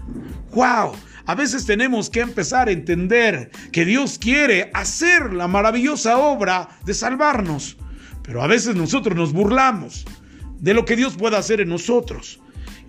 ¡Wow! 0.54 0.92
A 1.24 1.34
veces 1.34 1.66
tenemos 1.66 2.10
que 2.10 2.20
empezar 2.20 2.68
a 2.68 2.72
entender 2.72 3.50
que 3.70 3.84
Dios 3.84 4.18
quiere 4.18 4.70
hacer 4.74 5.32
la 5.32 5.46
maravillosa 5.46 6.18
obra 6.18 6.68
de 6.84 6.94
salvarnos, 6.94 7.76
pero 8.22 8.42
a 8.42 8.46
veces 8.46 8.74
nosotros 8.74 9.16
nos 9.16 9.32
burlamos 9.32 10.04
de 10.58 10.74
lo 10.74 10.84
que 10.84 10.96
Dios 10.96 11.16
puede 11.16 11.36
hacer 11.36 11.60
en 11.60 11.68
nosotros. 11.68 12.41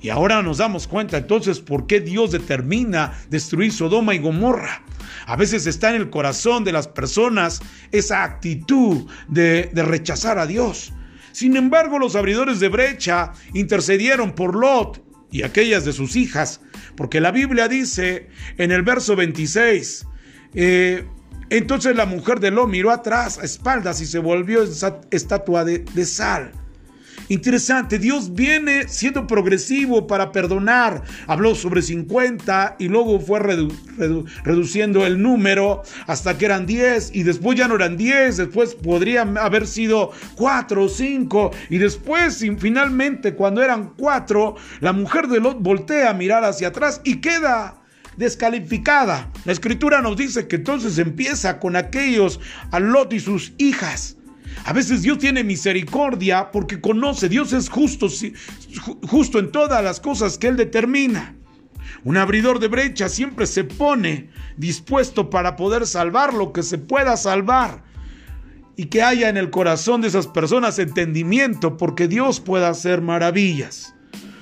Y 0.04 0.10
ahora 0.10 0.44
nos 0.44 0.58
damos 0.58 0.86
cuenta 0.86 1.18
entonces 1.18 1.62
por 1.62 1.88
qué 1.88 2.02
Dios 2.02 2.32
determina 2.32 3.14
destruir 3.30 3.72
Sodoma 3.72 4.14
y 4.14 4.20
Gomorra. 4.20 4.84
A 5.26 5.38
veces 5.38 5.66
está 5.66 5.92
en 5.92 5.96
el 5.96 6.10
corazón 6.10 6.66
de 6.66 6.74
las 6.74 6.90
personas 6.90 7.62
esa 7.94 8.26
actitud 8.26 9.10
de, 9.30 9.72
rechazar 9.74 10.40
a 10.40 10.46
Dios. 10.46 10.92
Sin 11.32 11.56
embargo, 11.56 12.00
los 12.00 12.18
abridores 12.18 12.60
de 12.60 12.68
brecha 12.68 13.32
intercedieron 13.54 14.34
por 14.34 14.58
Lot 14.58 15.02
y 15.32 15.44
aquellas 15.44 15.86
de 15.86 15.94
sus 15.94 16.18
hijas, 16.18 16.60
porque 16.98 17.22
la 17.22 17.32
Biblia 17.32 17.70
dice 17.70 18.28
en 18.58 18.74
el 18.74 18.82
verso 18.82 19.16
26, 19.16 20.06
eh, 20.54 21.08
entonces 21.50 21.96
la 21.96 22.06
mujer 22.06 22.42
de 22.42 22.52
Lot 22.52 22.68
miró 22.68 22.92
atrás 22.92 23.40
a 23.40 23.46
espaldas 23.46 24.02
y 24.02 24.06
se 24.06 24.20
volvió 24.20 24.64
estatua 25.12 25.64
de 25.64 26.06
sal. 26.06 26.52
Interesante, 27.30 28.00
Dios 28.00 28.34
viene 28.34 28.88
siendo 28.88 29.28
progresivo 29.28 30.08
para 30.08 30.32
perdonar. 30.32 31.04
Habló 31.28 31.56
sobre 31.56 31.82
50 31.82 32.76
y 32.80 32.90
luego 32.90 33.20
fue 33.20 33.40
reduciendo 34.44 35.06
el 35.06 35.22
número 35.22 35.84
hasta 36.08 36.38
que 36.38 36.46
eran 36.46 36.66
10 36.66 37.16
y 37.16 37.24
después 37.24 37.58
ya 37.58 37.68
no 37.68 37.76
eran 37.76 37.98
10, 37.98 38.38
después 38.38 38.76
podrían 38.76 39.38
haber 39.38 39.68
sido 39.68 40.12
4 40.36 40.84
o 40.84 40.90
5 40.90 41.52
y 41.70 41.78
después 41.78 42.44
finalmente 42.58 43.36
cuando 43.36 43.64
eran 43.64 43.94
4, 43.98 44.56
la 44.82 44.94
mujer 44.94 45.28
de 45.28 45.40
Lot 45.40 45.62
voltea 45.62 46.10
a 46.10 46.14
mirar 46.14 46.44
hacia 46.44 46.70
atrás 46.70 47.02
y 47.04 47.18
queda 47.18 47.82
descalificada. 48.18 49.32
La 49.46 49.54
escritura 49.54 50.02
nos 50.02 50.18
dice 50.18 50.48
que 50.48 50.58
entonces 50.58 50.98
empieza 50.98 51.60
con 51.60 51.76
aquellos 51.76 52.40
a 52.72 52.80
Lot 52.80 53.14
y 53.14 53.20
sus 53.20 53.54
hijas 53.58 54.18
a 54.66 54.74
veces 54.74 55.02
Dios 55.02 55.18
tiene 55.18 55.44
misericordia 55.44 56.52
porque 56.52 56.80
conoce, 56.80 57.28
Dios 57.28 57.52
es 57.54 57.70
justo, 57.70 58.08
justo 59.08 59.40
en 59.40 59.52
todas 59.52 59.84
las 59.84 60.00
cosas 60.00 60.38
que 60.38 60.48
Él 60.48 60.58
determina. 60.58 61.36
Un 62.06 62.18
abridor 62.18 62.60
de 62.60 62.70
brecha 62.70 63.10
siempre 63.10 63.46
se 63.46 63.64
pone 63.64 64.30
dispuesto 64.58 65.30
para 65.30 65.56
poder 65.56 65.86
salvar 65.86 66.34
lo 66.34 66.54
que 66.54 66.64
se 66.64 66.78
pueda 66.78 67.18
salvar 67.18 67.84
y 68.76 68.86
que 68.86 69.04
haya 69.04 69.30
en 69.30 69.38
el 69.38 69.50
corazón 69.50 70.02
de 70.02 70.08
esas 70.08 70.28
personas 70.28 70.80
entendimiento 70.80 71.78
porque 71.78 72.08
Dios 72.08 72.40
pueda 72.40 72.70
hacer 72.70 73.02
maravillas. 73.02 73.94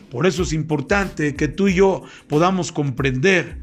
Por 0.09 0.27
eso 0.27 0.43
es 0.43 0.53
importante 0.53 1.35
que 1.35 1.47
tú 1.47 1.67
y 1.67 1.75
yo 1.75 2.03
podamos 2.27 2.71
comprender 2.71 3.59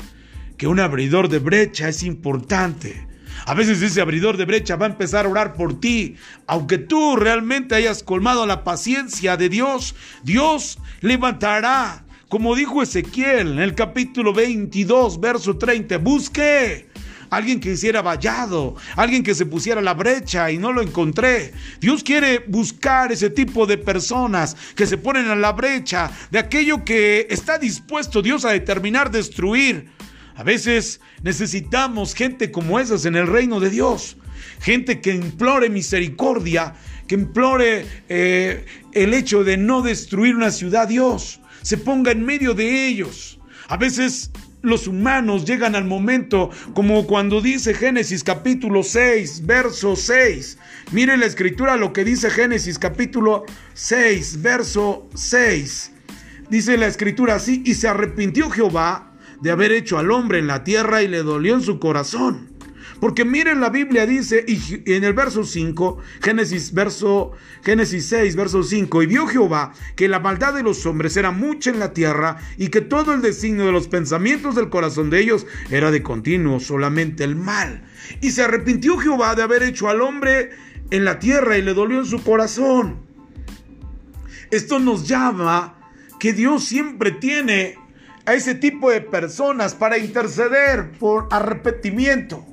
que 0.57 0.67
un 0.67 0.81
abridor 0.81 1.29
de 1.29 1.39
brecha 1.39 1.89
es 1.89 2.03
importante 2.03 3.08
a 3.49 3.55
veces 3.55 3.81
ese 3.81 4.03
abridor 4.03 4.37
de 4.37 4.45
brecha 4.45 4.77
va 4.77 4.85
a 4.85 4.91
empezar 4.91 5.25
a 5.25 5.29
orar 5.31 5.55
por 5.55 5.81
ti. 5.81 6.17
Aunque 6.47 6.77
tú 6.77 7.17
realmente 7.17 7.75
hayas 7.75 8.03
colmado 8.03 8.45
la 8.45 8.63
paciencia 8.63 9.39
de 9.39 9.49
Dios, 9.49 9.95
Dios 10.23 10.79
levantará. 11.01 12.05
Como 12.29 12.55
dijo 12.55 12.83
Ezequiel 12.83 13.53
en 13.53 13.61
el 13.61 13.75
capítulo 13.75 14.35
22, 14.35 15.19
verso 15.19 15.57
30, 15.57 15.97
busque 15.97 16.91
alguien 17.31 17.59
que 17.59 17.73
hiciera 17.73 18.03
vallado, 18.03 18.77
alguien 18.97 19.23
que 19.23 19.35
se 19.35 19.47
pusiera 19.47 19.81
la 19.81 19.95
brecha 19.95 20.51
y 20.51 20.59
no 20.59 20.71
lo 20.71 20.83
encontré. 20.83 21.55
Dios 21.81 22.05
quiere 22.05 22.45
buscar 22.49 23.13
ese 23.13 23.31
tipo 23.31 23.65
de 23.65 23.79
personas 23.79 24.59
que 24.75 24.87
se 24.87 24.99
ponen 24.99 25.31
a 25.31 25.37
la 25.37 25.53
brecha 25.53 26.11
de 26.31 26.39
aquello 26.39 26.85
que 26.85 27.27
está 27.31 27.57
dispuesto 27.57 28.21
Dios 28.21 28.45
a 28.45 28.51
determinar 28.51 29.11
destruir. 29.11 29.97
A 30.39 30.45
veces 30.45 31.01
necesitamos 31.25 32.15
gente 32.15 32.53
como 32.53 32.79
esas 32.79 33.05
en 33.07 33.17
el 33.17 33.27
reino 33.27 33.59
de 33.59 33.71
Dios. 33.71 34.17
Gente 34.61 35.01
que 35.01 35.13
implore 35.13 35.69
misericordia, 35.69 36.75
que 37.09 37.17
implore 37.17 37.85
eh, 38.09 38.65
el 38.93 39.15
hecho 39.15 39.43
de 39.43 39.57
no 39.57 39.83
destruir 39.83 40.37
una 40.37 40.53
ciudad. 40.53 40.87
Dios 40.87 41.41
se 41.63 41.77
ponga 41.77 42.13
en 42.13 42.25
medio 42.25 42.55
de 42.55 42.87
ellos. 42.87 43.41
A 43.67 43.77
veces 43.77 44.31
los 44.63 44.87
humanos 44.87 45.45
llegan 45.45 45.75
al 45.75 45.85
momento 45.87 46.51
como 46.73 47.05
cuando 47.09 47.41
dice 47.41 47.75
Génesis 47.75 48.23
capítulo 48.23 48.85
6, 48.85 49.45
verso 49.45 49.97
6. 49.97 50.57
Mire 50.93 51.17
la 51.17 51.27
escritura 51.27 51.77
lo 51.77 51.93
que 51.93 52.05
dice 52.05 52.31
Génesis 52.31 52.79
capítulo 52.79 53.45
6, 53.75 54.41
verso 54.41 55.09
6. 55.17 55.93
Dice 56.49 56.77
la 56.77 56.87
escritura 56.87 57.35
así, 57.35 57.61
y 57.67 57.75
se 57.75 57.89
arrepintió 57.89 58.49
Jehová 58.51 59.08
de 59.41 59.51
haber 59.51 59.73
hecho 59.73 59.99
al 59.99 60.11
hombre 60.11 60.39
en 60.39 60.47
la 60.47 60.65
tierra 60.65 61.03
y 61.03 61.09
le 61.09 61.23
dolió 61.23 61.55
en 61.55 61.63
su 61.63 61.79
corazón. 61.79 62.49
Porque 63.01 63.25
miren 63.25 63.61
la 63.61 63.71
Biblia 63.71 64.07
dice 64.07 64.45
y 64.47 64.93
en 64.93 65.05
el 65.05 65.13
verso 65.13 65.45
5, 65.45 65.99
Génesis 66.21 66.73
verso 66.73 67.33
Génesis 67.63 68.07
6 68.07 68.35
verso 68.35 68.63
5, 68.63 69.03
y 69.03 69.07
vio 69.07 69.27
Jehová 69.27 69.73
que 69.95 70.09
la 70.09 70.19
maldad 70.19 70.55
de 70.55 70.65
los 70.65 70.85
hombres 70.85 71.17
era 71.17 71.31
mucha 71.31 71.71
en 71.71 71.79
la 71.79 71.93
tierra 71.93 72.39
y 72.57 72.69
que 72.69 72.81
todo 72.81 73.15
el 73.15 73.23
designio 73.23 73.67
de 73.67 73.73
los 73.73 73.87
pensamientos 73.87 74.57
del 74.57 74.69
corazón 74.69 75.11
de 75.11 75.21
ellos 75.21 75.47
era 75.71 75.91
de 75.91 76.03
continuo 76.03 76.59
solamente 76.59 77.23
el 77.23 77.37
mal. 77.37 77.85
Y 78.21 78.33
se 78.33 78.43
arrepintió 78.43 78.99
Jehová 78.99 79.37
de 79.37 79.43
haber 79.43 79.63
hecho 79.63 79.89
al 79.89 80.01
hombre 80.01 80.51
en 80.91 81.05
la 81.05 81.21
tierra 81.21 81.57
y 81.57 81.63
le 81.63 81.75
dolió 81.75 82.01
en 82.01 82.07
su 82.07 82.23
corazón. 82.25 83.07
Esto 84.51 84.79
nos 84.81 85.07
llama 85.07 85.79
que 86.19 86.33
Dios 86.33 86.65
siempre 86.65 87.13
tiene 87.13 87.77
a 88.29 88.35
ese 88.35 88.55
tipo 88.55 88.91
de 88.91 89.01
personas 89.01 89.75
para 89.75 89.97
interceder 89.97 90.93
por 90.99 91.29
arrepentimiento. 91.31 92.45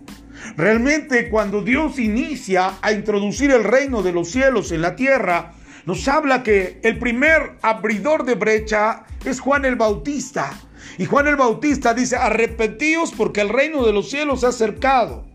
Realmente 0.56 1.30
cuando 1.30 1.62
Dios 1.62 2.00
inicia 2.00 2.76
a 2.82 2.94
introducir 2.94 3.52
el 3.52 3.66
reino 3.66 4.02
de 4.02 4.14
los 4.14 4.30
cielos 4.30 4.72
en 4.72 4.82
la 4.82 4.96
tierra, 4.96 5.52
nos 5.86 6.08
habla 6.08 6.44
que 6.44 6.80
el 6.82 6.98
primer 6.98 7.58
abridor 7.62 8.24
de 8.24 8.36
brecha 8.36 9.04
es 9.26 9.42
Juan 9.42 9.66
el 9.66 9.76
Bautista. 9.76 10.58
Y 10.98 11.08
Juan 11.08 11.28
el 11.28 11.36
Bautista 11.36 11.94
dice, 11.94 12.16
arrepentíos 12.16 13.12
porque 13.12 13.42
el 13.42 13.50
reino 13.50 13.86
de 13.86 13.92
los 13.92 14.10
cielos 14.10 14.40
se 14.40 14.46
ha 14.46 14.50
acercado. 14.50 15.26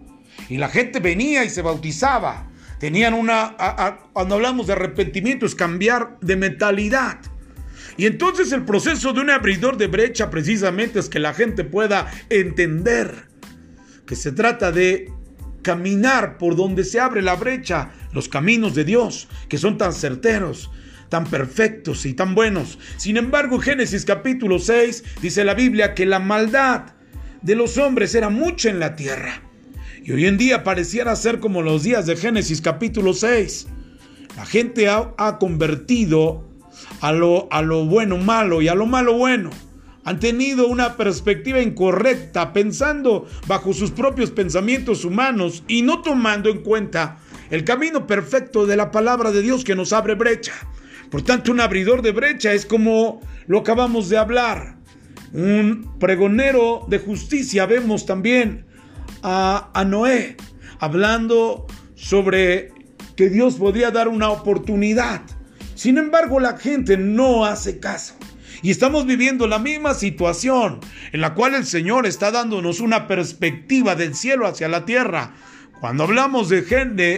Y 0.49 0.56
la 0.56 0.70
gente 0.70 1.00
venía 1.00 1.44
y 1.44 1.50
se 1.50 1.61
bautizaba. 1.61 2.49
Tenían 2.78 3.12
una, 3.12 3.56
cuando 4.14 4.37
hablamos 4.37 4.68
de 4.68 4.73
arrepentimiento, 4.73 5.44
es 5.44 5.54
cambiar 5.54 6.18
de 6.23 6.37
mentalidad. 6.37 7.18
Y 7.97 8.06
entonces 8.06 8.52
el 8.52 8.64
proceso 8.64 9.12
de 9.12 9.20
un 9.20 9.30
abridor 9.30 9.76
de 9.76 9.87
brecha 9.87 10.30
precisamente 10.30 10.99
es 10.99 11.09
que 11.09 11.18
la 11.18 11.35
gente 11.35 11.64
pueda 11.64 12.11
entender 12.28 13.28
que 14.06 14.16
se 14.16 14.32
trata 14.32 14.73
de 14.73 15.12
caminar 15.62 16.38
por 16.38 16.56
donde 16.56 16.85
se 16.85 17.00
abre 17.00 17.23
la 17.23 17.37
brecha, 17.37 17.90
los 18.12 18.28
caminos 18.28 18.75
de 18.75 18.85
Dios, 18.85 19.28
que 19.49 19.59
son 19.59 19.78
tan 19.78 19.92
certeros, 19.92 20.70
tan 21.09 21.26
perfectos 21.26 22.06
y 22.06 22.14
tan 22.14 22.35
buenos. 22.35 22.78
Sin 22.97 23.16
embargo, 23.16 23.59
Génesis 23.59 24.04
capítulo 24.04 24.59
6 24.59 25.04
dice 25.20 25.44
la 25.44 25.54
Biblia 25.54 25.94
que 25.94 26.06
la 26.06 26.18
maldad 26.18 26.94
de 27.42 27.54
los 27.54 27.78
hombres 27.78 28.14
era 28.14 28.30
mucha 28.30 28.70
en 28.70 28.78
la 28.80 28.97
tierra. 28.97 29.42
Y 30.02 30.12
hoy 30.12 30.26
en 30.26 30.38
día 30.38 30.64
pareciera 30.64 31.14
ser 31.14 31.40
como 31.40 31.62
los 31.62 31.82
días 31.82 32.06
de 32.06 32.16
Génesis 32.16 32.61
capítulo 32.61 33.12
6. 33.12 33.66
La 34.37 34.47
gente 34.47 34.88
ha, 34.88 35.12
ha 35.18 35.38
convertido 35.38 36.50
a 37.00 37.12
lo, 37.12 37.49
a 37.50 37.62
lo 37.62 37.85
bueno 37.85 38.19
malo 38.19 38.62
y 38.62 38.69
a 38.69 38.75
lo 38.75 38.87
malo 38.87 39.14
bueno. 39.14 39.50
Han 40.04 40.19
tenido 40.19 40.66
una 40.66 40.97
perspectiva 40.97 41.61
incorrecta, 41.61 42.52
pensando 42.52 43.26
bajo 43.47 43.73
sus 43.73 43.90
propios 43.90 44.30
pensamientos 44.30 45.04
humanos 45.04 45.62
y 45.69 45.83
no 45.83 46.00
tomando 46.00 46.49
en 46.49 46.62
cuenta 46.62 47.19
el 47.50 47.64
camino 47.64 48.07
perfecto 48.07 48.66
de 48.66 48.76
la 48.76 48.90
palabra 48.90 49.30
de 49.30 49.42
Dios 49.42 49.62
que 49.62 49.75
nos 49.75 49.92
abre 49.92 50.14
brecha. 50.14 50.54
Por 51.11 51.23
tanto, 51.23 51.52
un 51.52 51.61
abridor 51.61 52.02
de 52.02 52.12
brecha 52.12 52.52
es 52.52 52.64
como 52.64 53.21
lo 53.47 53.59
acabamos 53.59 54.09
de 54.09 54.16
hablar. 54.16 54.76
Un 55.33 55.97
pregonero 55.99 56.87
de 56.88 56.99
justicia. 56.99 57.66
Vemos 57.66 58.07
también 58.07 58.64
a, 59.23 59.71
a 59.75 59.85
Noé 59.85 60.37
hablando 60.78 61.66
sobre 61.95 62.73
que 63.16 63.28
Dios 63.28 63.57
podía 63.57 63.90
dar 63.90 64.09
una 64.09 64.30
oportunidad. 64.30 65.23
Sin 65.80 65.96
embargo, 65.96 66.40
la 66.40 66.58
gente 66.58 66.99
no 66.99 67.46
hace 67.46 67.80
caso. 67.80 68.12
Y 68.60 68.70
estamos 68.70 69.06
viviendo 69.06 69.46
la 69.46 69.58
misma 69.58 69.94
situación 69.94 70.78
en 71.10 71.22
la 71.22 71.32
cual 71.32 71.54
el 71.54 71.64
Señor 71.64 72.04
está 72.04 72.30
dándonos 72.30 72.80
una 72.80 73.06
perspectiva 73.06 73.94
del 73.94 74.14
cielo 74.14 74.46
hacia 74.46 74.68
la 74.68 74.84
tierra. 74.84 75.32
Cuando 75.80 76.04
hablamos 76.04 76.50
de, 76.50 76.60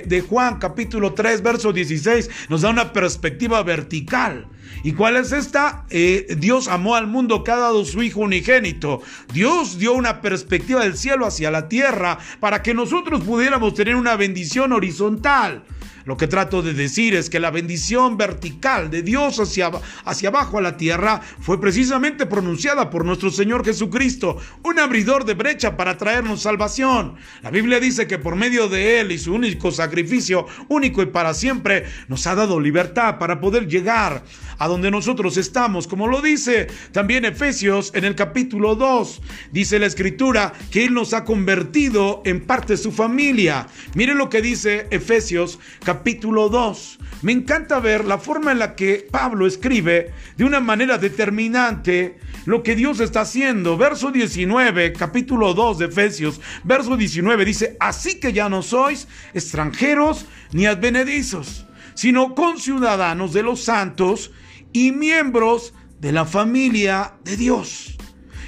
de, 0.06 0.20
Juan 0.20 0.60
capítulo 0.60 1.12
3, 1.12 1.42
verso 1.42 1.72
16, 1.72 2.30
nos 2.50 2.62
da 2.62 2.70
una 2.70 2.92
perspectiva 2.92 3.64
vertical. 3.64 4.46
¿Y 4.84 4.92
cuál 4.92 5.16
es 5.16 5.32
esta? 5.32 5.84
Eh, 5.90 6.36
Dios 6.38 6.68
amó 6.68 6.94
al 6.94 7.08
mundo 7.08 7.42
que 7.42 7.50
ha 7.50 7.56
dado 7.56 7.84
su 7.84 8.00
Hijo 8.00 8.20
unigénito. 8.20 9.02
Dios 9.34 9.80
dio 9.80 9.92
una 9.92 10.20
perspectiva 10.20 10.84
del 10.84 10.96
cielo 10.96 11.26
hacia 11.26 11.50
la 11.50 11.68
tierra 11.68 12.20
para 12.38 12.62
que 12.62 12.74
nosotros 12.74 13.22
pudiéramos 13.24 13.74
tener 13.74 13.96
una 13.96 14.14
bendición 14.14 14.72
horizontal. 14.72 15.64
Lo 16.04 16.16
que 16.16 16.26
trato 16.26 16.62
de 16.62 16.74
decir 16.74 17.14
es 17.14 17.30
que 17.30 17.40
la 17.40 17.50
bendición 17.50 18.16
vertical 18.16 18.90
de 18.90 19.02
Dios 19.02 19.38
hacia, 19.38 19.70
hacia 20.04 20.28
abajo 20.28 20.58
a 20.58 20.62
la 20.62 20.76
tierra 20.76 21.20
fue 21.40 21.60
precisamente 21.60 22.26
pronunciada 22.26 22.90
por 22.90 23.04
nuestro 23.04 23.30
Señor 23.30 23.64
Jesucristo, 23.64 24.36
un 24.62 24.78
abridor 24.78 25.24
de 25.24 25.34
brecha 25.34 25.76
para 25.76 25.96
traernos 25.96 26.42
salvación. 26.42 27.14
La 27.42 27.50
Biblia 27.50 27.78
dice 27.78 28.06
que 28.06 28.18
por 28.18 28.36
medio 28.36 28.68
de 28.68 29.00
Él 29.00 29.12
y 29.12 29.18
su 29.18 29.32
único 29.32 29.70
sacrificio, 29.70 30.46
único 30.68 31.02
y 31.02 31.06
para 31.06 31.34
siempre, 31.34 31.84
nos 32.08 32.26
ha 32.26 32.34
dado 32.34 32.60
libertad 32.60 33.18
para 33.18 33.40
poder 33.40 33.68
llegar 33.68 34.24
a 34.58 34.68
donde 34.68 34.90
nosotros 34.90 35.36
estamos, 35.36 35.86
como 35.86 36.06
lo 36.06 36.20
dice 36.20 36.68
también 36.92 37.24
Efesios 37.24 37.92
en 37.94 38.04
el 38.04 38.14
capítulo 38.14 38.74
2. 38.74 39.22
Dice 39.52 39.78
la 39.78 39.86
escritura 39.86 40.52
que 40.70 40.84
Él 40.84 40.94
nos 40.94 41.14
ha 41.14 41.24
convertido 41.24 42.22
en 42.24 42.40
parte 42.40 42.74
de 42.74 42.76
su 42.76 42.92
familia. 42.92 43.66
Miren 43.94 44.18
lo 44.18 44.28
que 44.28 44.42
dice 44.42 44.86
Efesios 44.90 45.58
capítulo 45.84 45.91
2. 45.94 46.98
Me 47.22 47.32
encanta 47.32 47.80
ver 47.80 48.04
la 48.04 48.18
forma 48.18 48.52
en 48.52 48.58
la 48.58 48.74
que 48.74 49.06
Pablo 49.10 49.46
escribe 49.46 50.12
de 50.36 50.44
una 50.44 50.60
manera 50.60 50.98
determinante 50.98 52.18
lo 52.46 52.62
que 52.62 52.74
Dios 52.74 53.00
está 53.00 53.22
haciendo. 53.22 53.76
Verso 53.76 54.10
19, 54.10 54.92
capítulo 54.92 55.54
2 55.54 55.78
de 55.78 55.84
Efesios, 55.86 56.40
verso 56.64 56.96
19 56.96 57.44
dice, 57.44 57.76
así 57.80 58.18
que 58.18 58.32
ya 58.32 58.48
no 58.48 58.62
sois 58.62 59.08
extranjeros 59.34 60.26
ni 60.52 60.66
advenedizos, 60.66 61.66
sino 61.94 62.34
conciudadanos 62.34 63.32
de 63.32 63.42
los 63.42 63.64
santos 63.64 64.32
y 64.72 64.92
miembros 64.92 65.74
de 66.00 66.12
la 66.12 66.24
familia 66.24 67.14
de 67.24 67.36
Dios. 67.36 67.96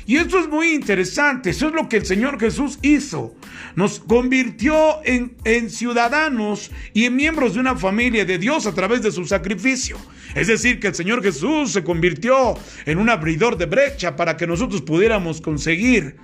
Y 0.06 0.16
esto 0.16 0.38
es 0.38 0.48
muy 0.48 0.70
interesante, 0.74 1.50
eso 1.50 1.68
es 1.68 1.74
lo 1.74 1.88
que 1.88 1.96
el 1.96 2.06
Señor 2.06 2.38
Jesús 2.38 2.78
hizo 2.82 3.34
nos 3.76 4.00
convirtió 4.00 5.00
en, 5.04 5.70
ciudadanos 5.70 6.70
y 6.92 7.04
en 7.04 7.16
miembros 7.16 7.54
de 7.54 7.60
una 7.60 7.76
familia 7.76 8.24
de 8.24 8.38
Dios 8.38 8.66
a 8.66 8.74
través 8.74 9.02
de 9.02 9.12
su 9.12 9.24
sacrificio. 9.24 9.96
Es 10.34 10.48
decir, 10.48 10.80
que 10.80 10.88
el 10.88 10.94
Señor 10.94 11.22
Jesús 11.22 11.72
se 11.72 11.84
convirtió 11.84 12.54
en 12.86 12.98
un 12.98 13.08
abridor 13.10 13.56
de 13.56 13.66
brecha 13.66 14.16
para 14.16 14.36
que 14.36 14.46
nosotros 14.46 14.82
pudiéramos 14.82 15.40
conseguir 15.40 16.16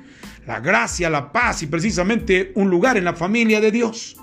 la 0.47 0.61
gracia, 0.61 1.11
la 1.11 1.33
paz 1.33 1.63
y 1.63 1.67
precisamente 1.67 2.53
un 2.55 2.71
lugar 2.71 2.97
en 2.97 3.05
la 3.05 3.15
familia 3.15 3.61
de 3.61 3.71
Dios. 3.71 4.17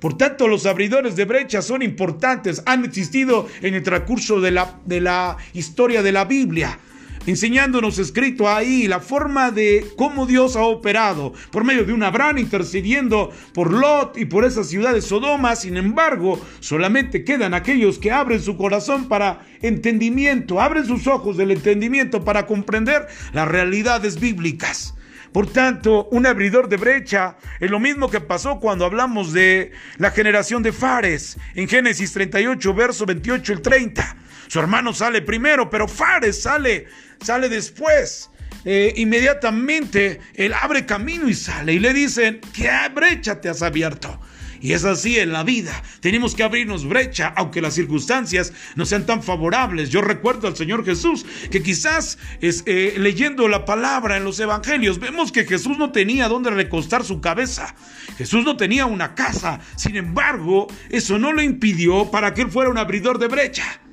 Por 0.00 0.18
tanto, 0.18 0.48
los 0.48 0.66
abridores 0.66 1.16
de 1.16 1.24
brecha 1.24 1.62
son 1.62 1.82
importantes, 1.82 2.62
han 2.66 2.84
existido 2.84 3.48
en 3.62 3.74
el 3.74 3.82
transcurso 3.82 4.40
de 4.40 4.50
la 4.50 5.36
historia 5.54 6.02
de 6.02 6.12
la 6.12 6.24
Biblia 6.26 6.78
enseñándonos 7.26 7.98
escrito 7.98 8.48
ahí 8.48 8.86
la 8.86 9.00
forma 9.00 9.50
de 9.50 9.86
cómo 9.96 10.26
Dios 10.26 10.56
ha 10.56 10.62
operado 10.62 11.32
por 11.50 11.64
medio 11.64 11.84
de 11.84 11.92
un 11.92 12.02
Abraham 12.02 12.38
intercediendo 12.38 13.30
por 13.52 13.72
Lot 13.72 14.18
y 14.18 14.24
por 14.24 14.44
esa 14.44 14.64
ciudad 14.64 14.94
de 14.94 15.02
Sodoma. 15.02 15.56
Sin 15.56 15.76
embargo, 15.76 16.40
solamente 16.60 17.24
quedan 17.24 17.54
aquellos 17.54 17.98
que 17.98 18.12
abren 18.12 18.42
su 18.42 18.56
corazón 18.56 19.08
para 19.08 19.46
entendimiento, 19.62 20.60
abren 20.60 20.86
sus 20.86 21.06
ojos 21.06 21.36
del 21.36 21.50
entendimiento 21.50 22.24
para 22.24 22.46
comprender 22.46 23.06
las 23.32 23.48
realidades 23.48 24.20
bíblicas. 24.20 24.94
Por 25.34 25.48
tanto, 25.48 26.06
un 26.12 26.26
abridor 26.26 26.68
de 26.68 26.76
brecha 26.76 27.36
es 27.58 27.68
lo 27.68 27.80
mismo 27.80 28.08
que 28.08 28.20
pasó 28.20 28.60
cuando 28.60 28.84
hablamos 28.84 29.32
de 29.32 29.72
la 29.98 30.12
generación 30.12 30.62
de 30.62 30.70
Fares 30.70 31.36
en 31.56 31.68
Génesis 31.68 32.12
38, 32.12 32.72
verso 32.72 33.04
28 33.04 33.54
y 33.54 33.56
30. 33.56 34.16
Su 34.46 34.60
hermano 34.60 34.92
sale 34.92 35.22
primero, 35.22 35.68
pero 35.68 35.88
Fares 35.88 36.40
sale, 36.40 36.86
sale 37.24 37.48
después. 37.48 38.30
Eh, 38.64 38.94
inmediatamente 38.96 40.20
él 40.34 40.54
abre 40.54 40.86
camino 40.86 41.28
y 41.28 41.34
sale 41.34 41.74
y 41.74 41.78
le 41.78 41.92
dicen, 41.92 42.40
¿qué 42.54 42.70
brecha 42.94 43.40
te 43.40 43.48
has 43.48 43.62
abierto? 43.62 44.18
Y 44.64 44.72
es 44.72 44.86
así 44.86 45.18
en 45.18 45.30
la 45.30 45.44
vida. 45.44 45.82
Tenemos 46.00 46.34
que 46.34 46.42
abrirnos 46.42 46.88
brecha, 46.88 47.34
aunque 47.36 47.60
las 47.60 47.74
circunstancias 47.74 48.54
no 48.76 48.86
sean 48.86 49.04
tan 49.04 49.22
favorables. 49.22 49.90
Yo 49.90 50.00
recuerdo 50.00 50.48
al 50.48 50.56
Señor 50.56 50.86
Jesús 50.86 51.26
que 51.50 51.62
quizás 51.62 52.16
eh, 52.40 52.94
leyendo 52.96 53.46
la 53.48 53.66
palabra 53.66 54.16
en 54.16 54.24
los 54.24 54.40
evangelios 54.40 54.98
vemos 54.98 55.32
que 55.32 55.44
Jesús 55.44 55.76
no 55.76 55.92
tenía 55.92 56.28
dónde 56.28 56.48
recostar 56.48 57.04
su 57.04 57.20
cabeza. 57.20 57.74
Jesús 58.16 58.42
no 58.42 58.56
tenía 58.56 58.86
una 58.86 59.14
casa. 59.14 59.60
Sin 59.76 59.96
embargo, 59.96 60.68
eso 60.88 61.18
no 61.18 61.34
le 61.34 61.44
impidió 61.44 62.10
para 62.10 62.32
que 62.32 62.40
él 62.40 62.50
fuera 62.50 62.70
un 62.70 62.78
abridor 62.78 63.18
de 63.18 63.28
brecha. 63.28 63.83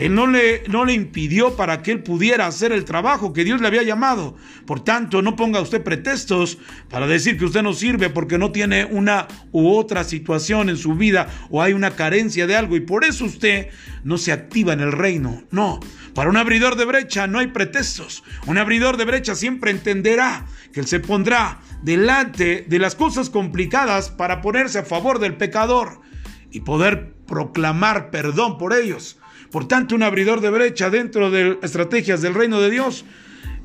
Él 0.00 0.14
no 0.14 0.26
le, 0.26 0.62
no 0.68 0.86
le 0.86 0.94
impidió 0.94 1.56
para 1.56 1.82
que 1.82 1.92
él 1.92 2.02
pudiera 2.02 2.46
hacer 2.46 2.72
el 2.72 2.86
trabajo 2.86 3.34
que 3.34 3.44
Dios 3.44 3.60
le 3.60 3.66
había 3.66 3.82
llamado. 3.82 4.34
Por 4.66 4.82
tanto, 4.82 5.20
no 5.20 5.36
ponga 5.36 5.60
usted 5.60 5.82
pretextos 5.82 6.56
para 6.88 7.06
decir 7.06 7.36
que 7.36 7.44
usted 7.44 7.62
no 7.62 7.74
sirve 7.74 8.08
porque 8.08 8.38
no 8.38 8.50
tiene 8.50 8.86
una 8.86 9.28
u 9.52 9.68
otra 9.68 10.04
situación 10.04 10.70
en 10.70 10.78
su 10.78 10.94
vida 10.94 11.28
o 11.50 11.60
hay 11.60 11.74
una 11.74 11.90
carencia 11.90 12.46
de 12.46 12.56
algo 12.56 12.76
y 12.76 12.80
por 12.80 13.04
eso 13.04 13.26
usted 13.26 13.68
no 14.02 14.16
se 14.16 14.32
activa 14.32 14.72
en 14.72 14.80
el 14.80 14.92
reino. 14.92 15.44
No, 15.50 15.80
para 16.14 16.30
un 16.30 16.38
abridor 16.38 16.76
de 16.76 16.86
brecha 16.86 17.26
no 17.26 17.38
hay 17.38 17.48
pretextos. 17.48 18.24
Un 18.46 18.56
abridor 18.56 18.96
de 18.96 19.04
brecha 19.04 19.34
siempre 19.34 19.70
entenderá 19.70 20.46
que 20.72 20.80
él 20.80 20.86
se 20.86 21.00
pondrá 21.00 21.60
delante 21.82 22.64
de 22.66 22.78
las 22.78 22.94
cosas 22.94 23.28
complicadas 23.28 24.08
para 24.08 24.40
ponerse 24.40 24.78
a 24.78 24.84
favor 24.84 25.18
del 25.18 25.36
pecador 25.36 26.00
y 26.50 26.60
poder 26.60 27.12
proclamar 27.26 28.10
perdón 28.10 28.56
por 28.56 28.72
ellos 28.72 29.19
por 29.50 29.66
tanto, 29.66 29.94
un 29.94 30.02
abridor 30.02 30.40
de 30.40 30.50
brecha 30.50 30.90
dentro 30.90 31.30
de 31.30 31.58
estrategias 31.62 32.22
del 32.22 32.34
reino 32.34 32.60
de 32.60 32.70
Dios 32.70 33.04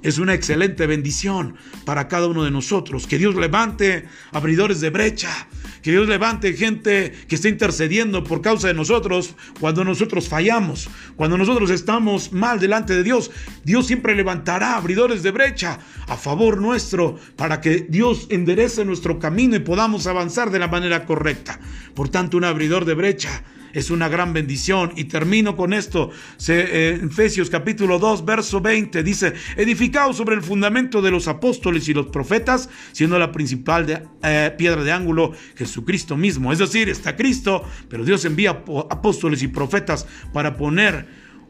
es 0.05 0.19
una 0.19 0.35
excelente 0.35 0.85
bendición 0.85 1.55
para 1.83 2.07
cada 2.07 2.27
uno 2.27 2.43
de 2.43 2.51
nosotros. 2.51 3.07
Que 3.07 3.17
Dios 3.17 3.35
levante 3.35 4.05
abridores 4.31 4.79
de 4.79 4.91
brecha. 4.91 5.47
Que 5.81 5.91
Dios 5.91 6.07
levante 6.07 6.53
gente 6.53 7.11
que 7.27 7.35
esté 7.35 7.49
intercediendo 7.49 8.23
por 8.23 8.41
causa 8.41 8.67
de 8.67 8.73
nosotros 8.73 9.35
cuando 9.59 9.83
nosotros 9.83 10.27
fallamos, 10.27 10.89
cuando 11.15 11.37
nosotros 11.37 11.69
estamos 11.69 12.33
mal 12.33 12.59
delante 12.59 12.95
de 12.95 13.03
Dios. 13.03 13.29
Dios 13.63 13.87
siempre 13.87 14.15
levantará 14.15 14.77
abridores 14.77 15.21
de 15.21 15.31
brecha 15.31 15.79
a 16.07 16.17
favor 16.17 16.59
nuestro 16.59 17.17
para 17.35 17.61
que 17.61 17.85
Dios 17.87 18.27
enderece 18.29 18.85
nuestro 18.85 19.19
camino 19.19 19.55
y 19.55 19.59
podamos 19.59 20.07
avanzar 20.07 20.49
de 20.49 20.59
la 20.59 20.67
manera 20.67 21.05
correcta. 21.05 21.59
Por 21.93 22.09
tanto, 22.09 22.37
un 22.37 22.43
abridor 22.43 22.85
de 22.85 22.93
brecha 22.95 23.43
es 23.75 23.91
una 23.91 24.07
gran 24.07 24.33
bendición. 24.33 24.93
Y 24.95 25.03
termino 25.03 25.55
con 25.55 25.73
esto. 25.73 26.09
Eh, 26.47 26.99
Efesios 27.03 27.49
capítulo 27.49 27.99
2, 27.99 28.25
verso 28.25 28.61
20 28.61 29.03
dice, 29.03 29.33
edificados 29.57 30.17
sobre 30.17 30.35
el 30.35 30.41
fundamento 30.41 31.01
de 31.01 31.11
los 31.11 31.27
apóstoles 31.27 31.87
y 31.89 31.93
los 31.93 32.07
profetas, 32.07 32.69
siendo 32.93 33.19
la 33.19 33.31
principal 33.31 34.09
eh, 34.23 34.53
piedra 34.57 34.83
de 34.83 34.91
ángulo 34.93 35.33
Jesucristo 35.55 36.15
mismo. 36.15 36.53
Es 36.53 36.59
decir, 36.59 36.89
está 36.89 37.15
Cristo, 37.15 37.63
pero 37.89 38.05
Dios 38.05 38.23
envía 38.25 38.63
apóstoles 38.89 39.43
y 39.43 39.49
profetas 39.49 40.07
para 40.33 40.55
poner 40.55 41.07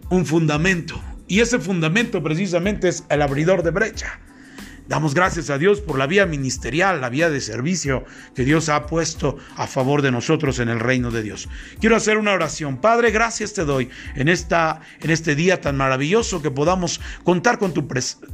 un 0.10 0.26
fundamento. 0.26 1.00
Y 1.28 1.40
ese 1.40 1.60
fundamento 1.60 2.24
precisamente 2.24 2.90
es 2.90 3.04
el 3.10 3.22
abridor 3.22 3.62
de 3.62 3.70
brecha. 3.70 4.20
Damos 4.88 5.15
gracias 5.15 5.50
a 5.50 5.58
Dios 5.58 5.82
por 5.82 5.98
la 5.98 6.06
vía 6.06 6.28
ministerial, 6.28 7.02
la 7.02 7.10
vía 7.10 7.32
de 7.32 7.41
servicio 7.41 8.06
que 8.36 8.45
Dios 8.45 8.69
ha 8.69 8.86
puesto 8.86 9.38
a 9.56 9.65
favor 9.65 10.04
de 10.04 10.12
nosotros 10.12 10.60
en 10.60 10.69
el 10.69 10.80
reino 10.80 11.10
de 11.10 11.24
Dios. 11.24 11.50
Quiero 11.80 11.95
hacer 11.95 12.17
una 12.17 12.34
oración. 12.34 12.78
Padre, 12.78 13.10
gracias 13.10 13.54
te 13.54 13.65
doy 13.65 13.89
en, 14.15 14.30
esta, 14.30 14.82
en 15.02 15.10
este 15.10 15.36
día 15.36 15.60
tan 15.60 15.76
maravilloso 15.76 16.43
que 16.43 16.52
podamos 16.52 17.02
contar 17.24 17.58
con 17.58 17.74
tu, 17.74 17.88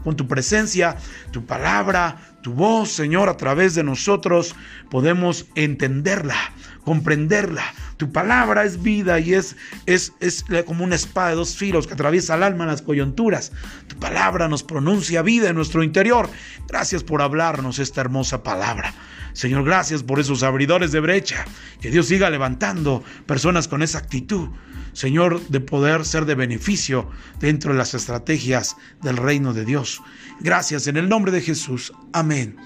con 0.04 0.18
tu 0.18 0.28
presencia, 0.28 0.98
tu 1.32 1.46
palabra, 1.46 2.38
tu 2.42 2.54
voz, 2.54 2.92
Señor, 2.92 3.30
a 3.30 3.38
través 3.38 3.76
de 3.76 3.84
nosotros 3.84 4.56
podemos 4.90 5.46
entenderla, 5.56 6.36
comprenderla 6.84 7.64
Tu 8.02 8.12
palabra 8.12 8.64
es 8.64 8.82
vida 8.82 9.20
y 9.20 9.36
es, 9.36 9.56
es, 9.86 10.14
es 10.22 10.44
como 10.66 10.84
una 10.84 10.96
espada 10.96 11.30
de 11.30 11.36
dos 11.36 11.56
filos 11.56 11.86
que 11.86 11.94
atraviesa 11.94 12.34
el 12.34 12.42
alma 12.42 12.64
en 12.64 12.72
las 12.72 12.82
coyunturas. 12.82 13.52
Tu 13.86 13.96
palabra 13.98 14.48
nos 14.48 14.64
pronuncia 14.64 15.22
vida 15.22 15.50
en 15.50 15.56
nuestro 15.56 15.84
interior. 15.84 16.28
Gracias 16.68 17.04
por 17.04 17.22
hablarnos 17.22 17.78
esta 17.78 18.02
hermosa 18.02 18.42
palabra. 18.42 18.92
Señor, 19.34 19.66
gracias 19.66 20.02
por 20.02 20.20
esos 20.20 20.42
abridores 20.42 20.92
de 20.92 21.00
brecha. 21.00 21.46
Que 21.80 21.92
Dios 21.92 22.08
siga 22.08 22.32
levantando 22.32 23.04
personas 23.28 23.68
con 23.68 23.84
esa 23.84 24.00
actitud. 24.00 24.50
Señor, 24.94 25.40
de 25.50 25.60
poder 25.60 26.04
ser 26.04 26.26
de 26.26 26.34
beneficio 26.34 27.08
dentro 27.40 27.72
de 27.72 27.78
las 27.78 27.94
estrategias 27.94 28.78
del 29.04 29.18
reino 29.18 29.54
de 29.54 29.64
Dios. 29.64 30.02
Gracias 30.40 30.88
en 30.88 30.98
el 30.98 31.08
nombre 31.08 31.32
de 31.32 31.42
Jesús. 31.42 31.94
Amén. 32.14 32.58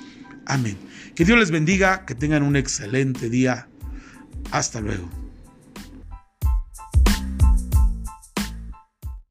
Amén. 0.45 0.78
Que 1.13 1.26
Dios 1.26 1.38
les 1.38 1.52
bendiga, 1.52 2.06
que 2.06 2.15
tengan 2.15 2.41
un 2.41 2.56
excelente 2.56 3.30
día. 3.30 3.67
Hasta 4.52 4.80
luego. 4.80 5.25